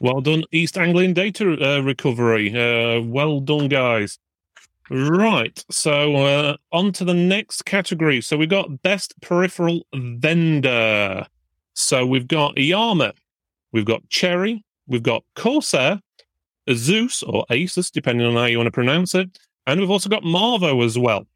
Well 0.00 0.20
done, 0.20 0.44
East 0.50 0.78
Anglian 0.78 1.12
Data 1.12 1.52
uh, 1.60 1.80
Recovery. 1.82 2.50
Uh, 2.50 3.02
well 3.02 3.40
done, 3.40 3.68
guys. 3.68 4.18
Right. 4.90 5.64
So 5.70 6.16
uh, 6.16 6.56
on 6.72 6.92
to 6.92 7.04
the 7.04 7.14
next 7.14 7.64
category. 7.66 8.20
So 8.20 8.36
we've 8.36 8.48
got 8.48 8.82
best 8.82 9.14
peripheral 9.20 9.86
vendor. 9.94 11.26
So 11.74 12.06
we've 12.06 12.28
got 12.28 12.58
Yama, 12.58 13.12
we've 13.72 13.84
got 13.84 14.08
Cherry, 14.08 14.64
we've 14.86 15.02
got 15.02 15.24
Corsair, 15.36 16.00
Zeus 16.70 17.22
or 17.22 17.44
Asus, 17.50 17.90
depending 17.90 18.26
on 18.26 18.34
how 18.34 18.44
you 18.44 18.58
want 18.58 18.66
to 18.68 18.72
pronounce 18.72 19.14
it, 19.14 19.38
and 19.66 19.80
we've 19.80 19.90
also 19.90 20.08
got 20.08 20.22
Marvo 20.22 20.84
as 20.84 20.98
well. 20.98 21.26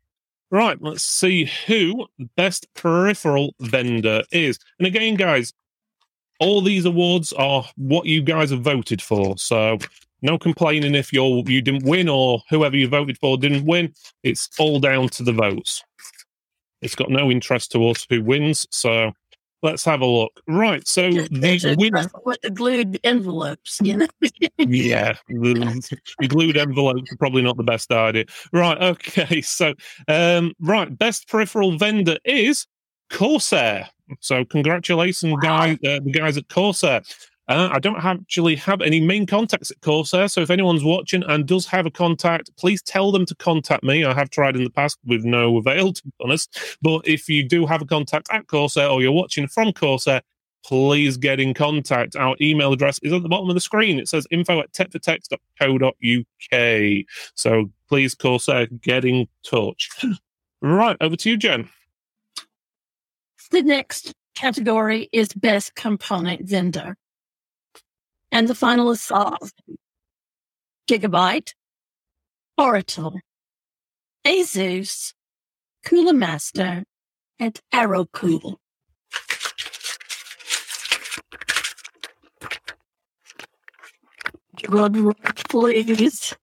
Right, 0.50 0.80
let's 0.80 1.02
see 1.02 1.50
who 1.66 2.06
best 2.36 2.72
peripheral 2.74 3.54
vendor 3.60 4.22
is. 4.30 4.58
And 4.78 4.86
again, 4.86 5.16
guys, 5.16 5.52
all 6.38 6.60
these 6.60 6.84
awards 6.84 7.32
are 7.32 7.64
what 7.76 8.06
you 8.06 8.22
guys 8.22 8.50
have 8.50 8.60
voted 8.60 9.02
for. 9.02 9.36
So 9.38 9.78
no 10.22 10.38
complaining 10.38 10.94
if 10.94 11.12
you're 11.12 11.42
you 11.46 11.60
didn't 11.60 11.84
win 11.84 12.08
or 12.08 12.42
whoever 12.48 12.76
you 12.76 12.88
voted 12.88 13.18
for 13.18 13.36
didn't 13.36 13.66
win. 13.66 13.92
It's 14.22 14.48
all 14.58 14.78
down 14.78 15.08
to 15.10 15.22
the 15.22 15.32
votes. 15.32 15.82
It's 16.80 16.94
got 16.94 17.10
no 17.10 17.30
interest 17.30 17.72
to 17.72 17.88
us 17.88 18.06
who 18.08 18.22
wins. 18.22 18.66
So 18.70 19.12
let's 19.66 19.84
have 19.84 20.00
a 20.00 20.06
look. 20.06 20.40
Right. 20.46 20.86
So 20.86 21.10
the 21.10 21.74
winner 21.76 22.08
with 22.24 22.40
the 22.42 22.50
glued 22.50 23.00
envelopes, 23.02 23.80
you 23.82 23.96
know. 23.96 24.06
yeah, 24.58 25.14
the, 25.28 25.98
the, 26.20 26.28
glued 26.28 26.56
envelopes 26.56 27.12
are 27.12 27.16
probably 27.16 27.42
not 27.42 27.56
the 27.56 27.64
best 27.64 27.90
idea. 27.90 28.24
Right. 28.52 28.80
Okay. 28.80 29.42
So 29.56 29.74
um, 30.08 30.52
right, 30.60 30.96
best 30.96 31.28
peripheral 31.28 31.78
vendor 31.78 32.18
is 32.24 32.66
Corsair. 33.10 33.88
So 34.20 34.44
congratulations, 34.44 35.32
wow. 35.32 35.40
guys, 35.40 35.78
uh, 35.84 36.00
the 36.04 36.10
guys 36.12 36.36
at 36.36 36.48
Corsair. 36.48 37.02
Uh, 37.48 37.68
I 37.70 37.78
don't 37.78 38.04
actually 38.04 38.56
have 38.56 38.82
any 38.82 39.00
main 39.00 39.24
contacts 39.24 39.70
at 39.70 39.80
Corsair, 39.80 40.26
so 40.26 40.40
if 40.40 40.50
anyone's 40.50 40.82
watching 40.82 41.22
and 41.28 41.46
does 41.46 41.64
have 41.66 41.86
a 41.86 41.90
contact, 41.90 42.50
please 42.56 42.82
tell 42.82 43.12
them 43.12 43.24
to 43.26 43.36
contact 43.36 43.84
me. 43.84 44.04
I 44.04 44.14
have 44.14 44.30
tried 44.30 44.56
in 44.56 44.64
the 44.64 44.70
past 44.70 44.98
with 45.04 45.24
no 45.24 45.56
avail, 45.56 45.92
to 45.92 46.02
be 46.02 46.10
honest. 46.20 46.76
But 46.82 47.06
if 47.06 47.28
you 47.28 47.46
do 47.46 47.64
have 47.64 47.82
a 47.82 47.86
contact 47.86 48.28
at 48.32 48.48
Corsair 48.48 48.88
or 48.88 49.00
you're 49.00 49.12
watching 49.12 49.46
from 49.46 49.72
Corsair, 49.72 50.22
please 50.64 51.16
get 51.16 51.38
in 51.38 51.54
contact. 51.54 52.16
Our 52.16 52.34
email 52.40 52.72
address 52.72 52.98
is 53.02 53.12
at 53.12 53.22
the 53.22 53.28
bottom 53.28 53.48
of 53.48 53.54
the 53.54 53.60
screen. 53.60 54.00
It 54.00 54.08
says 54.08 54.26
info 54.32 54.58
at 54.58 54.72
techfortech.co.uk. 54.72 57.04
So 57.36 57.70
please, 57.88 58.16
Corsair, 58.16 58.66
get 58.66 59.04
in 59.04 59.28
touch. 59.48 59.88
Right, 60.62 60.96
over 61.02 61.16
to 61.16 61.30
you, 61.30 61.36
Jen. 61.36 61.68
The 63.50 63.62
next 63.62 64.14
category 64.34 65.10
is 65.12 65.28
best 65.34 65.74
component 65.74 66.48
vendor. 66.48 66.96
And 68.36 68.48
the 68.48 68.52
finalists 68.52 69.10
are 69.10 69.38
Gigabyte, 70.86 71.54
Oracle, 72.58 73.18
Asus, 74.26 75.14
Cooler 75.86 76.12
Master, 76.12 76.84
and 77.38 77.58
AeroCool. 77.72 78.56
Drum 84.56 85.14
please. 85.48 86.34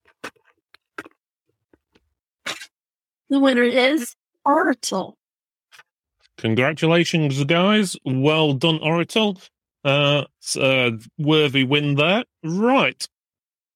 The 3.30 3.40
winner 3.40 3.62
is 3.62 4.16
Oracle. 4.44 5.16
Congratulations, 6.40 7.44
guys. 7.44 7.96
Well 8.04 8.54
done, 8.54 8.80
Oracle. 8.82 9.38
Uh, 9.84 10.24
it's 10.40 10.56
a 10.56 10.98
worthy 11.18 11.64
win 11.64 11.96
there. 11.96 12.24
Right. 12.44 13.08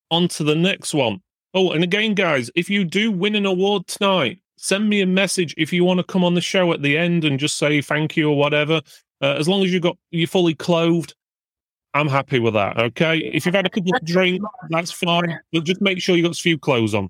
On 0.10 0.28
to 0.30 0.44
the 0.44 0.56
next 0.56 0.94
one. 0.94 1.22
Oh, 1.54 1.72
and 1.72 1.84
again, 1.84 2.14
guys, 2.14 2.52
if 2.56 2.70
you 2.70 2.84
do 2.84 3.12
win 3.12 3.36
an 3.36 3.46
award 3.46 3.88
tonight, 3.88 4.40
send 4.58 4.90
me 4.90 5.02
a 5.02 5.06
message 5.06 5.54
if 5.58 5.72
you 5.74 5.84
want 5.84 6.00
to 6.00 6.04
come 6.04 6.24
on 6.24 6.34
the 6.34 6.42
show 6.42 6.72
at 6.74 6.82
the 6.82 6.98
end 6.98 7.24
and 7.26 7.40
just 7.40 7.58
say 7.58 7.82
thank 7.82 8.16
you 8.16 8.30
or 8.30 8.38
whatever. 8.38 8.82
Uh, 9.22 9.34
as 9.34 9.48
long 9.48 9.64
as 9.64 9.74
you 9.74 9.80
got 9.80 9.98
you're 10.12 10.28
fully 10.28 10.54
clothed, 10.54 11.16
I'm 11.94 12.08
happy 12.08 12.40
with 12.40 12.54
that. 12.54 12.78
Okay. 12.78 13.18
If 13.18 13.46
you've 13.46 13.56
had 13.56 13.66
a 13.66 13.70
couple 13.70 13.96
of 13.96 14.06
drinks, 14.06 14.46
that's 14.70 14.92
fine. 14.92 15.40
But 15.52 15.64
just 15.64 15.82
make 15.82 16.02
sure 16.02 16.16
you 16.16 16.24
got 16.24 16.38
a 16.38 16.42
few 16.42 16.58
clothes 16.58 16.94
on. 16.94 17.10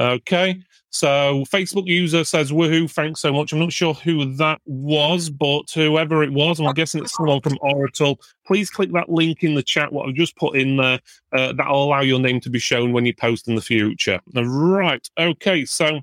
Okay. 0.00 0.62
So 0.92 1.44
Facebook 1.44 1.86
user 1.86 2.24
says, 2.24 2.50
woohoo, 2.50 2.90
thanks 2.90 3.20
so 3.20 3.32
much. 3.32 3.52
I'm 3.52 3.60
not 3.60 3.72
sure 3.72 3.94
who 3.94 4.34
that 4.36 4.60
was, 4.64 5.30
but 5.30 5.70
whoever 5.72 6.24
it 6.24 6.32
was, 6.32 6.58
I'm 6.58 6.72
guessing 6.74 7.02
it's 7.02 7.14
someone 7.14 7.40
from 7.42 7.58
Oracle. 7.60 8.18
Please 8.44 8.70
click 8.70 8.92
that 8.92 9.08
link 9.08 9.44
in 9.44 9.54
the 9.54 9.62
chat, 9.62 9.92
what 9.92 10.08
I've 10.08 10.14
just 10.14 10.36
put 10.36 10.56
in 10.56 10.78
there. 10.78 10.98
Uh, 11.32 11.52
that'll 11.52 11.84
allow 11.84 12.00
your 12.00 12.18
name 12.18 12.40
to 12.40 12.50
be 12.50 12.58
shown 12.58 12.92
when 12.92 13.06
you 13.06 13.14
post 13.14 13.46
in 13.46 13.54
the 13.54 13.60
future. 13.60 14.20
Right. 14.34 15.08
Okay. 15.16 15.64
So 15.64 16.00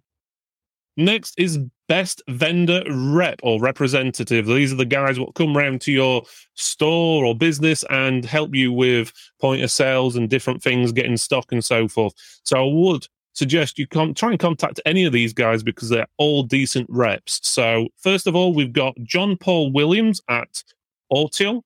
next 0.95 1.33
is 1.37 1.59
best 1.89 2.21
vendor 2.29 2.83
rep 2.89 3.39
or 3.43 3.59
representative. 3.59 4.45
These 4.45 4.71
are 4.73 4.77
the 4.77 4.85
guys 4.85 5.19
what 5.19 5.35
come 5.35 5.55
round 5.55 5.81
to 5.81 5.91
your 5.91 6.23
store 6.53 7.25
or 7.25 7.35
business 7.35 7.83
and 7.89 8.23
help 8.23 8.53
you 8.53 8.71
with 8.71 9.11
point 9.41 9.63
of 9.63 9.71
sales 9.71 10.15
and 10.15 10.29
different 10.29 10.61
things, 10.61 10.91
getting 10.91 11.17
stock 11.17 11.51
and 11.51 11.63
so 11.63 11.87
forth. 11.87 12.13
So 12.43 12.57
I 12.57 12.73
would 12.73 13.07
suggest 13.37 13.77
you 13.77 13.87
can 13.87 14.13
try 14.13 14.31
and 14.31 14.39
contact 14.39 14.81
any 14.85 15.05
of 15.05 15.13
these 15.13 15.31
guys 15.31 15.61
because 15.61 15.89
they're 15.89 16.07
all 16.17 16.43
decent 16.43 16.87
reps. 16.89 17.39
So, 17.47 17.87
first 17.97 18.25
of 18.25 18.35
all, 18.35 18.53
we've 18.53 18.73
got 18.73 18.95
John 19.03 19.37
Paul 19.37 19.71
Williams 19.71 20.21
at 20.27 20.63
Autiel. 21.11 21.61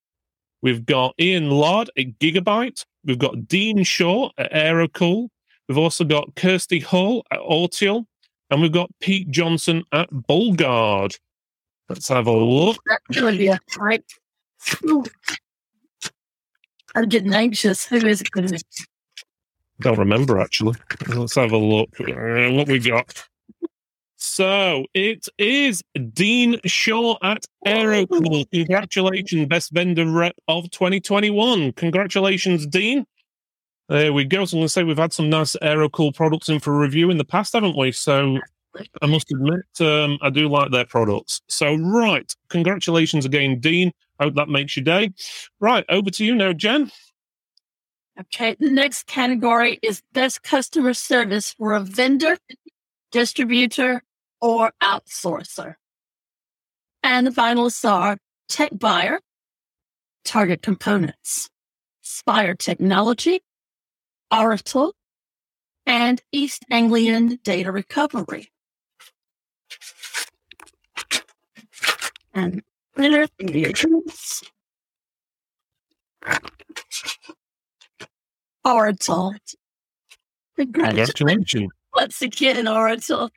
We've 0.61 0.85
got 0.85 1.15
Ian 1.19 1.49
Lard 1.49 1.89
at 1.97 2.19
Gigabyte. 2.19 2.85
We've 3.05 3.17
got 3.17 3.47
Dean 3.47 3.83
Shaw 3.83 4.29
at 4.37 4.51
Aerocool. 4.51 5.29
We've 5.67 5.77
also 5.77 6.03
got 6.03 6.35
Kirsty 6.35 6.79
Hall 6.79 7.25
at 7.31 7.39
Autiel. 7.39 8.05
And 8.49 8.61
we've 8.61 8.71
got 8.71 8.91
Pete 8.99 9.31
Johnson 9.31 9.83
at 9.93 10.09
Bullguard. 10.11 11.17
Let's 11.87 12.09
have 12.09 12.27
a 12.27 12.31
look. 12.31 12.77
Be 13.09 13.47
a. 13.47 13.59
I'm 16.93 17.07
getting 17.07 17.33
anxious. 17.33 17.85
Who 17.85 17.95
is 17.95 18.19
it 18.19 18.29
going 18.31 18.47
to 18.47 18.53
be? 18.53 18.59
Don't 19.81 19.99
remember 19.99 20.39
actually. 20.39 20.75
Let's 21.07 21.35
have 21.35 21.51
a 21.51 21.57
look 21.57 21.89
uh, 21.99 22.51
what 22.51 22.67
we 22.67 22.79
got. 22.79 23.27
So 24.17 24.85
it 24.93 25.27
is 25.37 25.83
Dean 26.13 26.59
Shaw 26.65 27.17
at 27.23 27.43
Aerocool. 27.65 28.49
Congratulations, 28.51 29.47
best 29.47 29.71
vendor 29.71 30.05
rep 30.05 30.35
of 30.47 30.69
2021. 30.71 31.73
Congratulations, 31.73 32.67
Dean. 32.67 33.05
There 33.89 34.13
we 34.13 34.23
go. 34.23 34.45
So 34.45 34.55
I'm 34.55 34.59
going 34.59 34.65
to 34.65 34.69
say 34.69 34.83
we've 34.83 34.97
had 34.97 35.11
some 35.11 35.29
nice 35.29 35.55
Aerocool 35.61 36.15
products 36.15 36.49
in 36.49 36.59
for 36.59 36.77
review 36.77 37.09
in 37.09 37.17
the 37.17 37.25
past, 37.25 37.53
haven't 37.53 37.75
we? 37.75 37.91
So 37.91 38.39
I 39.01 39.05
must 39.07 39.31
admit, 39.31 39.65
um, 39.79 40.17
I 40.21 40.29
do 40.29 40.47
like 40.47 40.71
their 40.71 40.85
products. 40.85 41.41
So, 41.47 41.75
right. 41.75 42.33
Congratulations 42.49 43.25
again, 43.25 43.59
Dean. 43.59 43.91
Hope 44.19 44.35
that 44.35 44.49
makes 44.49 44.77
your 44.77 44.83
day. 44.83 45.11
Right. 45.59 45.83
Over 45.89 46.09
to 46.11 46.25
you 46.25 46.35
now, 46.35 46.53
Jen. 46.53 46.91
Okay, 48.19 48.55
the 48.59 48.69
next 48.69 49.07
category 49.07 49.79
is 49.81 50.03
best 50.13 50.43
customer 50.43 50.93
service 50.93 51.53
for 51.53 51.73
a 51.73 51.79
vendor, 51.79 52.37
distributor, 53.11 54.03
or 54.41 54.73
outsourcer. 54.81 55.75
And 57.03 57.25
the 57.25 57.31
finalists 57.31 57.89
are 57.89 58.17
Tech 58.49 58.71
Buyer, 58.73 59.21
Target 60.25 60.61
Components, 60.61 61.49
Spire 62.01 62.53
Technology, 62.53 63.41
Oracle, 64.29 64.93
and 65.85 66.21
East 66.31 66.65
Anglian 66.69 67.39
Data 67.43 67.71
Recovery. 67.71 68.51
And 72.33 72.61
winner 72.95 73.27
is 73.39 74.43
Oracle. 78.65 79.33
Congratulations. 80.55 81.71
Once 81.93 82.21
again, 82.21 82.67
Oracle. 82.67 83.29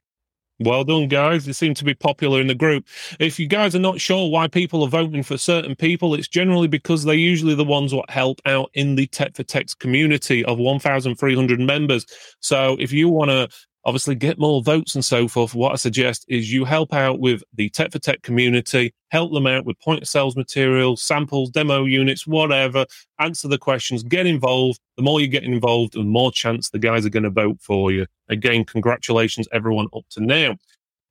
Well 0.61 0.85
done, 0.85 1.09
guys. 1.09 1.45
They 1.45 1.53
seem 1.53 1.75
to 1.75 1.85
be 1.85 1.95
popular 1.95 2.41
in 2.41 2.47
the 2.47 2.55
group. 2.55 2.87
If 3.19 3.41
you 3.41 3.49
guys 3.49 3.75
are 3.75 3.81
not 3.81 4.01
sure 4.01 4.31
why 4.31 4.47
people 4.47 4.85
are 4.85 4.89
voting 4.89 5.25
for 5.25 5.37
certain 5.37 5.75
people, 5.75 6.15
it's 6.15 6.29
generally 6.29 6.69
because 6.69 7.03
they're 7.03 7.15
usually 7.15 7.57
the 7.57 7.65
ones 7.65 7.93
what 7.93 8.09
help 8.09 8.41
out 8.47 8.71
in 8.75 8.95
the 8.95 9.09
Tech 9.09 9.35
for 9.35 9.43
Tech 9.43 9.67
community 9.81 10.45
of 10.45 10.59
1,300 10.59 11.59
members. 11.59 12.07
So 12.41 12.77
if 12.79 12.93
you 12.93 13.09
want 13.09 13.31
to 13.31 13.49
obviously 13.87 14.15
get 14.15 14.39
more 14.39 14.63
votes 14.63 14.95
and 14.95 15.05
so 15.05 15.29
forth, 15.29 15.55
what 15.55 15.73
I 15.73 15.77
suggest 15.77 16.25
is 16.29 16.53
you 16.53 16.65
help 16.65 16.95
out 16.95 17.21
with 17.21 17.43
the 17.55 17.69
Tech 17.71 17.93
for 17.93 17.99
Tech 17.99 18.23
community, 18.23 18.95
help 19.11 19.33
them 19.33 19.47
out 19.47 19.65
with 19.65 19.79
point 19.81 20.03
of 20.03 20.09
sales 20.09 20.37
material, 20.37 20.97
samples, 20.97 21.51
demo 21.51 21.85
units, 21.85 22.27
whatever, 22.27 22.87
answer 23.19 23.49
the 23.49 23.59
questions, 23.59 24.03
get 24.03 24.27
involved. 24.27 24.81
The 24.97 25.03
more 25.03 25.21
you 25.21 25.29
get 25.29 25.45
involved, 25.45 25.95
the 25.95 26.03
more 26.03 26.33
chance 26.33 26.71
the 26.71 26.79
guys 26.79 27.05
are 27.05 27.11
going 27.11 27.25
to 27.25 27.31
vote 27.31 27.59
for 27.61 27.93
you. 27.93 28.07
Again, 28.29 28.65
congratulations, 28.65 29.49
everyone 29.53 29.89
up 29.95 30.05
to 30.11 30.21
now. 30.21 30.57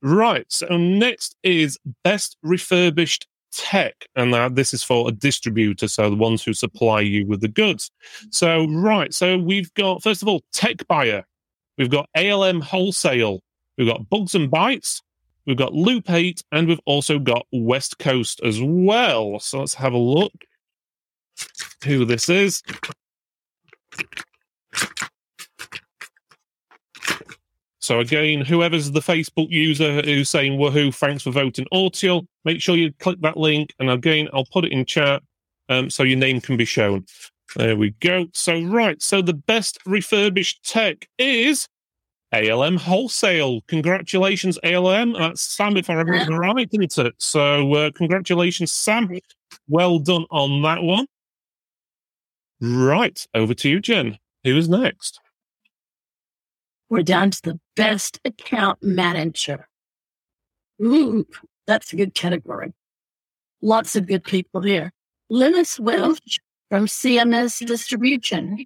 Right. 0.01 0.45
So 0.49 0.77
next 0.77 1.35
is 1.43 1.77
best 2.03 2.37
refurbished 2.43 3.27
tech. 3.53 3.93
And 4.15 4.33
uh, 4.33 4.49
this 4.49 4.73
is 4.73 4.83
for 4.83 5.07
a 5.07 5.11
distributor. 5.11 5.87
So 5.87 6.09
the 6.09 6.15
ones 6.15 6.43
who 6.43 6.53
supply 6.53 7.01
you 7.01 7.25
with 7.25 7.41
the 7.41 7.47
goods. 7.47 7.91
So, 8.31 8.67
right. 8.67 9.13
So 9.13 9.37
we've 9.37 9.73
got, 9.75 10.03
first 10.03 10.21
of 10.21 10.27
all, 10.27 10.41
Tech 10.51 10.85
Buyer. 10.87 11.23
We've 11.77 11.89
got 11.89 12.09
ALM 12.15 12.61
Wholesale. 12.61 13.39
We've 13.77 13.87
got 13.87 14.09
Bugs 14.09 14.35
and 14.35 14.49
Bites. 14.49 15.01
We've 15.45 15.57
got 15.57 15.73
Loop 15.73 16.09
8. 16.09 16.43
And 16.51 16.67
we've 16.67 16.79
also 16.85 17.19
got 17.19 17.45
West 17.51 17.99
Coast 17.99 18.41
as 18.43 18.61
well. 18.61 19.39
So 19.39 19.59
let's 19.59 19.73
have 19.75 19.93
a 19.93 19.97
look 19.97 20.33
who 21.83 22.05
this 22.05 22.29
is. 22.29 22.61
So 27.79 27.99
again, 27.99 28.39
whoever's 28.39 28.91
the 28.91 29.01
Facebook 29.01 29.49
user 29.49 30.01
who's 30.01 30.29
saying 30.29 30.57
woohoo, 30.57 30.95
thanks 30.95 31.23
for 31.23 31.31
voting 31.31 31.67
Autiel, 31.73 32.25
make 32.45 32.61
sure 32.61 32.77
you 32.77 32.93
click 32.93 33.19
that 33.19 33.35
link. 33.35 33.73
And 33.77 33.89
again, 33.89 34.29
I'll 34.31 34.45
put 34.45 34.63
it 34.63 34.71
in 34.71 34.85
chat 34.85 35.21
um, 35.67 35.89
so 35.89 36.03
your 36.03 36.17
name 36.17 36.39
can 36.39 36.55
be 36.55 36.63
shown. 36.63 37.05
There 37.55 37.75
we 37.75 37.91
go. 37.99 38.27
So, 38.33 38.61
right. 38.63 39.01
So, 39.01 39.21
the 39.21 39.33
best 39.33 39.79
refurbished 39.85 40.67
tech 40.67 41.07
is 41.17 41.67
ALM 42.33 42.77
Wholesale. 42.77 43.61
Congratulations, 43.67 44.57
ALM. 44.63 45.13
That's 45.13 45.41
Sam, 45.41 45.77
if 45.77 45.89
I 45.89 45.93
remember 45.93 46.37
right, 46.39 46.67
isn't 46.71 47.05
it? 47.05 47.13
So, 47.19 47.73
uh, 47.73 47.91
congratulations, 47.91 48.71
Sam. 48.71 49.09
Well 49.67 49.99
done 49.99 50.25
on 50.31 50.61
that 50.63 50.81
one. 50.81 51.05
Right. 52.59 53.25
Over 53.35 53.53
to 53.53 53.69
you, 53.69 53.79
Jen. 53.79 54.17
Who 54.43 54.57
is 54.57 54.67
next? 54.67 55.19
We're 56.89 57.03
down 57.03 57.31
to 57.31 57.41
the 57.41 57.59
best 57.75 58.19
account 58.25 58.79
manager. 58.81 59.67
Ooh, 60.81 61.25
that's 61.67 61.93
a 61.93 61.95
good 61.95 62.13
category. 62.13 62.73
Lots 63.61 63.95
of 63.95 64.07
good 64.07 64.23
people 64.23 64.61
here. 64.61 64.91
Linus 65.29 65.79
Welch 65.79 66.39
from 66.73 66.87
CMS 66.87 67.63
Distribution. 67.67 68.65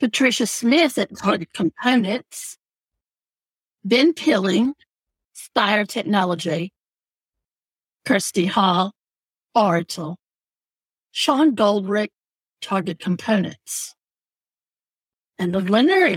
Patricia 0.00 0.46
Smith 0.46 0.96
at 0.96 1.14
Target 1.14 1.52
Components. 1.52 2.56
Ben 3.84 4.14
Pilling, 4.14 4.72
Spire 5.34 5.84
Technology. 5.84 6.72
Kirsty 8.06 8.46
Hall, 8.46 8.94
Oracle. 9.54 10.16
Sean 11.10 11.54
Goldrick, 11.54 12.08
Target 12.62 13.00
Components. 13.00 13.94
And 15.38 15.52
the 15.52 15.60
winner 15.60 16.16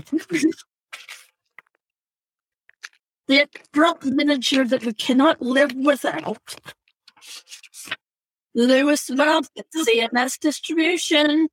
the 3.28 3.46
drop 3.74 4.04
miniature 4.04 4.64
that 4.64 4.86
we 4.86 4.94
cannot 4.94 5.42
live 5.42 5.74
without. 5.74 6.56
Lewis 8.54 9.10
Mouth 9.10 9.48
CMS 9.74 10.38
distribution. 10.38 11.48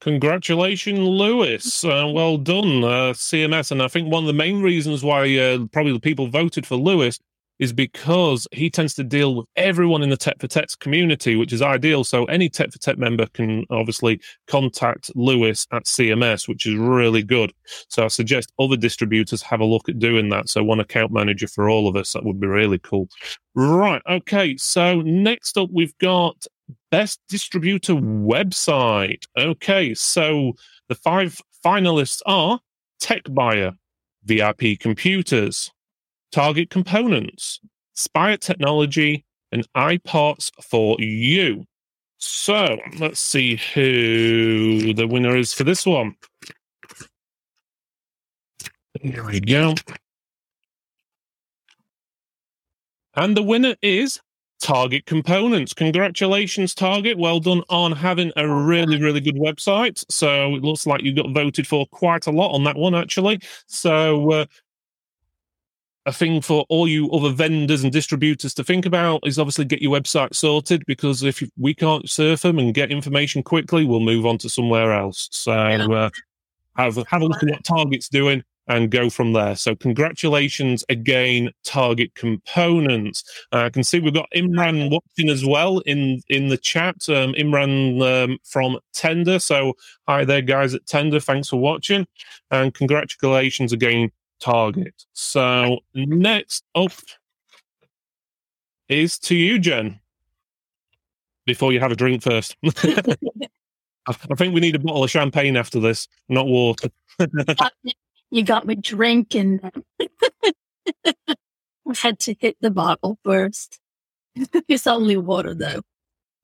Congratulations, 0.00 0.98
Lewis. 0.98 1.84
Uh, 1.84 2.10
well 2.12 2.36
done, 2.36 2.84
uh, 2.84 3.12
CMS. 3.14 3.70
And 3.70 3.82
I 3.82 3.88
think 3.88 4.10
one 4.10 4.24
of 4.24 4.26
the 4.26 4.32
main 4.32 4.62
reasons 4.62 5.02
why 5.02 5.36
uh, 5.38 5.66
probably 5.72 5.92
the 5.92 6.00
people 6.00 6.28
voted 6.28 6.66
for 6.66 6.76
Lewis 6.76 7.18
is 7.58 7.72
because 7.72 8.46
he 8.52 8.68
tends 8.68 8.94
to 8.94 9.04
deal 9.04 9.34
with 9.34 9.46
everyone 9.56 10.02
in 10.02 10.10
the 10.10 10.16
Tech 10.16 10.38
for 10.40 10.46
Tech 10.46 10.68
community, 10.80 11.36
which 11.36 11.52
is 11.52 11.62
ideal. 11.62 12.04
So 12.04 12.24
any 12.26 12.48
Tech 12.48 12.70
for 12.72 12.78
Tech 12.78 12.98
member 12.98 13.26
can 13.26 13.64
obviously 13.70 14.20
contact 14.46 15.10
Lewis 15.14 15.66
at 15.72 15.84
CMS, 15.84 16.48
which 16.48 16.66
is 16.66 16.74
really 16.74 17.22
good. 17.22 17.52
So 17.88 18.04
I 18.04 18.08
suggest 18.08 18.52
other 18.58 18.76
distributors 18.76 19.42
have 19.42 19.60
a 19.60 19.64
look 19.64 19.88
at 19.88 19.98
doing 19.98 20.28
that. 20.30 20.48
So 20.48 20.62
one 20.62 20.80
account 20.80 21.12
manager 21.12 21.48
for 21.48 21.70
all 21.70 21.88
of 21.88 21.96
us, 21.96 22.12
that 22.12 22.24
would 22.24 22.40
be 22.40 22.46
really 22.46 22.78
cool. 22.78 23.08
Right. 23.54 24.02
Okay. 24.08 24.56
So 24.56 25.00
next 25.02 25.56
up, 25.56 25.70
we've 25.72 25.96
got 25.98 26.46
best 26.90 27.20
distributor 27.28 27.94
website. 27.94 29.22
Okay. 29.38 29.94
So 29.94 30.52
the 30.88 30.94
five 30.94 31.40
finalists 31.64 32.20
are 32.26 32.60
Tech 33.00 33.22
Buyer, 33.30 33.72
VIP 34.24 34.78
Computers, 34.78 35.70
Target 36.36 36.68
Components, 36.68 37.60
Spire 37.94 38.36
Technology, 38.36 39.24
and 39.52 39.66
iParts 39.72 40.50
for 40.62 40.94
You. 41.00 41.64
So 42.18 42.76
let's 42.98 43.20
see 43.20 43.58
who 43.72 44.92
the 44.92 45.06
winner 45.06 45.34
is 45.34 45.54
for 45.54 45.64
this 45.64 45.86
one. 45.86 46.14
Here 49.00 49.24
we 49.24 49.40
go. 49.40 49.76
And 53.14 53.34
the 53.34 53.42
winner 53.42 53.74
is 53.80 54.20
Target 54.60 55.06
Components. 55.06 55.72
Congratulations, 55.72 56.74
Target. 56.74 57.16
Well 57.16 57.40
done 57.40 57.62
on 57.70 57.92
having 57.92 58.30
a 58.36 58.46
really, 58.46 59.00
really 59.00 59.20
good 59.20 59.36
website. 59.36 60.04
So 60.10 60.54
it 60.54 60.62
looks 60.62 60.86
like 60.86 61.02
you 61.02 61.14
got 61.14 61.30
voted 61.30 61.66
for 61.66 61.86
quite 61.86 62.26
a 62.26 62.30
lot 62.30 62.52
on 62.52 62.64
that 62.64 62.76
one, 62.76 62.94
actually. 62.94 63.40
So 63.68 64.32
uh, 64.32 64.44
a 66.06 66.12
thing 66.12 66.40
for 66.40 66.64
all 66.68 66.86
you 66.88 67.10
other 67.10 67.30
vendors 67.30 67.82
and 67.82 67.92
distributors 67.92 68.54
to 68.54 68.64
think 68.64 68.86
about 68.86 69.26
is 69.26 69.38
obviously 69.38 69.64
get 69.64 69.82
your 69.82 69.92
website 69.92 70.34
sorted 70.34 70.84
because 70.86 71.22
if 71.24 71.42
we 71.58 71.74
can't 71.74 72.08
surf 72.08 72.42
them 72.42 72.58
and 72.58 72.74
get 72.74 72.92
information 72.92 73.42
quickly, 73.42 73.84
we'll 73.84 74.00
move 74.00 74.24
on 74.24 74.38
to 74.38 74.48
somewhere 74.48 74.92
else. 74.92 75.28
So 75.32 75.52
uh, 75.52 76.10
have 76.76 76.96
have 77.08 77.22
a 77.22 77.26
look 77.26 77.42
at 77.42 77.50
what 77.50 77.64
Target's 77.64 78.08
doing 78.08 78.44
and 78.68 78.90
go 78.90 79.10
from 79.10 79.32
there. 79.32 79.56
So 79.56 79.74
congratulations 79.74 80.84
again, 80.88 81.50
Target 81.64 82.14
Components. 82.14 83.24
Uh, 83.52 83.58
I 83.58 83.70
can 83.70 83.84
see 83.84 84.00
we've 84.00 84.14
got 84.14 84.28
Imran 84.34 84.90
watching 84.90 85.28
as 85.28 85.44
well 85.44 85.80
in 85.80 86.22
in 86.28 86.48
the 86.48 86.56
chat. 86.56 86.96
Um, 87.08 87.34
Imran 87.34 88.00
um, 88.02 88.38
from 88.44 88.78
Tenda. 88.94 89.42
So 89.42 89.74
hi 90.06 90.24
there, 90.24 90.42
guys 90.42 90.72
at 90.72 90.84
Tenda. 90.86 91.22
Thanks 91.22 91.48
for 91.48 91.56
watching, 91.56 92.06
and 92.52 92.72
congratulations 92.72 93.72
again 93.72 94.12
target. 94.40 94.94
So 95.12 95.78
next 95.94 96.64
up 96.74 96.92
is 98.88 99.18
to 99.20 99.34
you, 99.34 99.58
Jen. 99.58 100.00
Before 101.44 101.72
you 101.72 101.80
have 101.80 101.92
a 101.92 101.96
drink 101.96 102.22
first. 102.22 102.56
I 104.08 104.12
think 104.36 104.54
we 104.54 104.60
need 104.60 104.74
a 104.74 104.78
bottle 104.78 105.04
of 105.04 105.10
champagne 105.10 105.56
after 105.56 105.80
this, 105.80 106.08
not 106.28 106.46
water. 106.46 106.88
Uh, 107.18 107.70
you 108.30 108.42
got 108.42 108.66
me 108.66 108.74
drinking. 108.74 109.58
Had 111.96 112.18
to 112.18 112.34
hit 112.38 112.58
the 112.60 112.70
bottle 112.70 113.18
first. 113.24 113.80
it's 114.68 114.86
only 114.86 115.16
water, 115.16 115.54
though. 115.54 115.80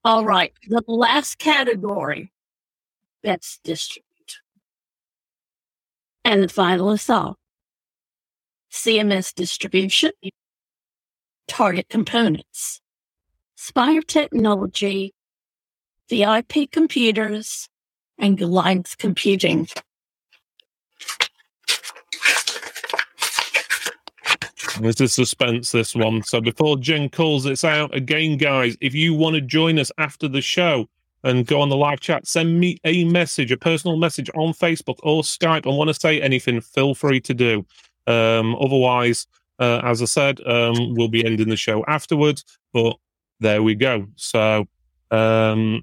All 0.02 0.24
right. 0.24 0.54
The 0.66 0.82
last 0.86 1.38
category 1.38 2.32
that's 3.22 3.58
district. 3.62 4.06
And 6.24 6.42
the 6.42 6.46
finalists 6.46 7.12
are 7.12 7.34
CMS 8.72 9.34
distribution, 9.34 10.12
target 11.46 11.88
components, 11.90 12.80
Spire 13.54 14.00
Technology, 14.00 15.12
VIP 16.08 16.70
computers, 16.72 17.68
and 18.18 18.38
Goliath 18.38 18.96
Computing. 18.96 19.68
There's 24.80 25.00
a 25.02 25.08
suspense, 25.08 25.70
this 25.70 25.94
one. 25.94 26.22
So 26.22 26.40
before 26.40 26.78
Jen 26.78 27.10
calls 27.10 27.44
this 27.44 27.64
out, 27.64 27.94
again, 27.94 28.38
guys, 28.38 28.76
if 28.80 28.94
you 28.94 29.12
want 29.12 29.34
to 29.34 29.42
join 29.42 29.78
us 29.78 29.92
after 29.98 30.28
the 30.28 30.40
show 30.40 30.86
and 31.22 31.46
go 31.46 31.60
on 31.60 31.68
the 31.68 31.76
live 31.76 32.00
chat, 32.00 32.26
send 32.26 32.58
me 32.58 32.78
a 32.84 33.04
message, 33.04 33.52
a 33.52 33.58
personal 33.58 33.98
message 33.98 34.30
on 34.34 34.54
Facebook 34.54 34.96
or 35.02 35.22
Skype 35.22 35.66
and 35.66 35.76
want 35.76 35.88
to 35.88 35.94
say 35.94 36.22
anything, 36.22 36.62
feel 36.62 36.94
free 36.94 37.20
to 37.20 37.34
do. 37.34 37.66
Um, 38.06 38.56
otherwise, 38.56 39.26
uh, 39.58 39.80
as 39.84 40.02
I 40.02 40.06
said, 40.06 40.40
um, 40.46 40.94
we'll 40.94 41.08
be 41.08 41.24
ending 41.24 41.48
the 41.48 41.56
show 41.56 41.84
afterwards. 41.86 42.44
But 42.72 42.96
there 43.40 43.62
we 43.62 43.74
go. 43.74 44.06
So 44.16 44.66
um, 45.10 45.82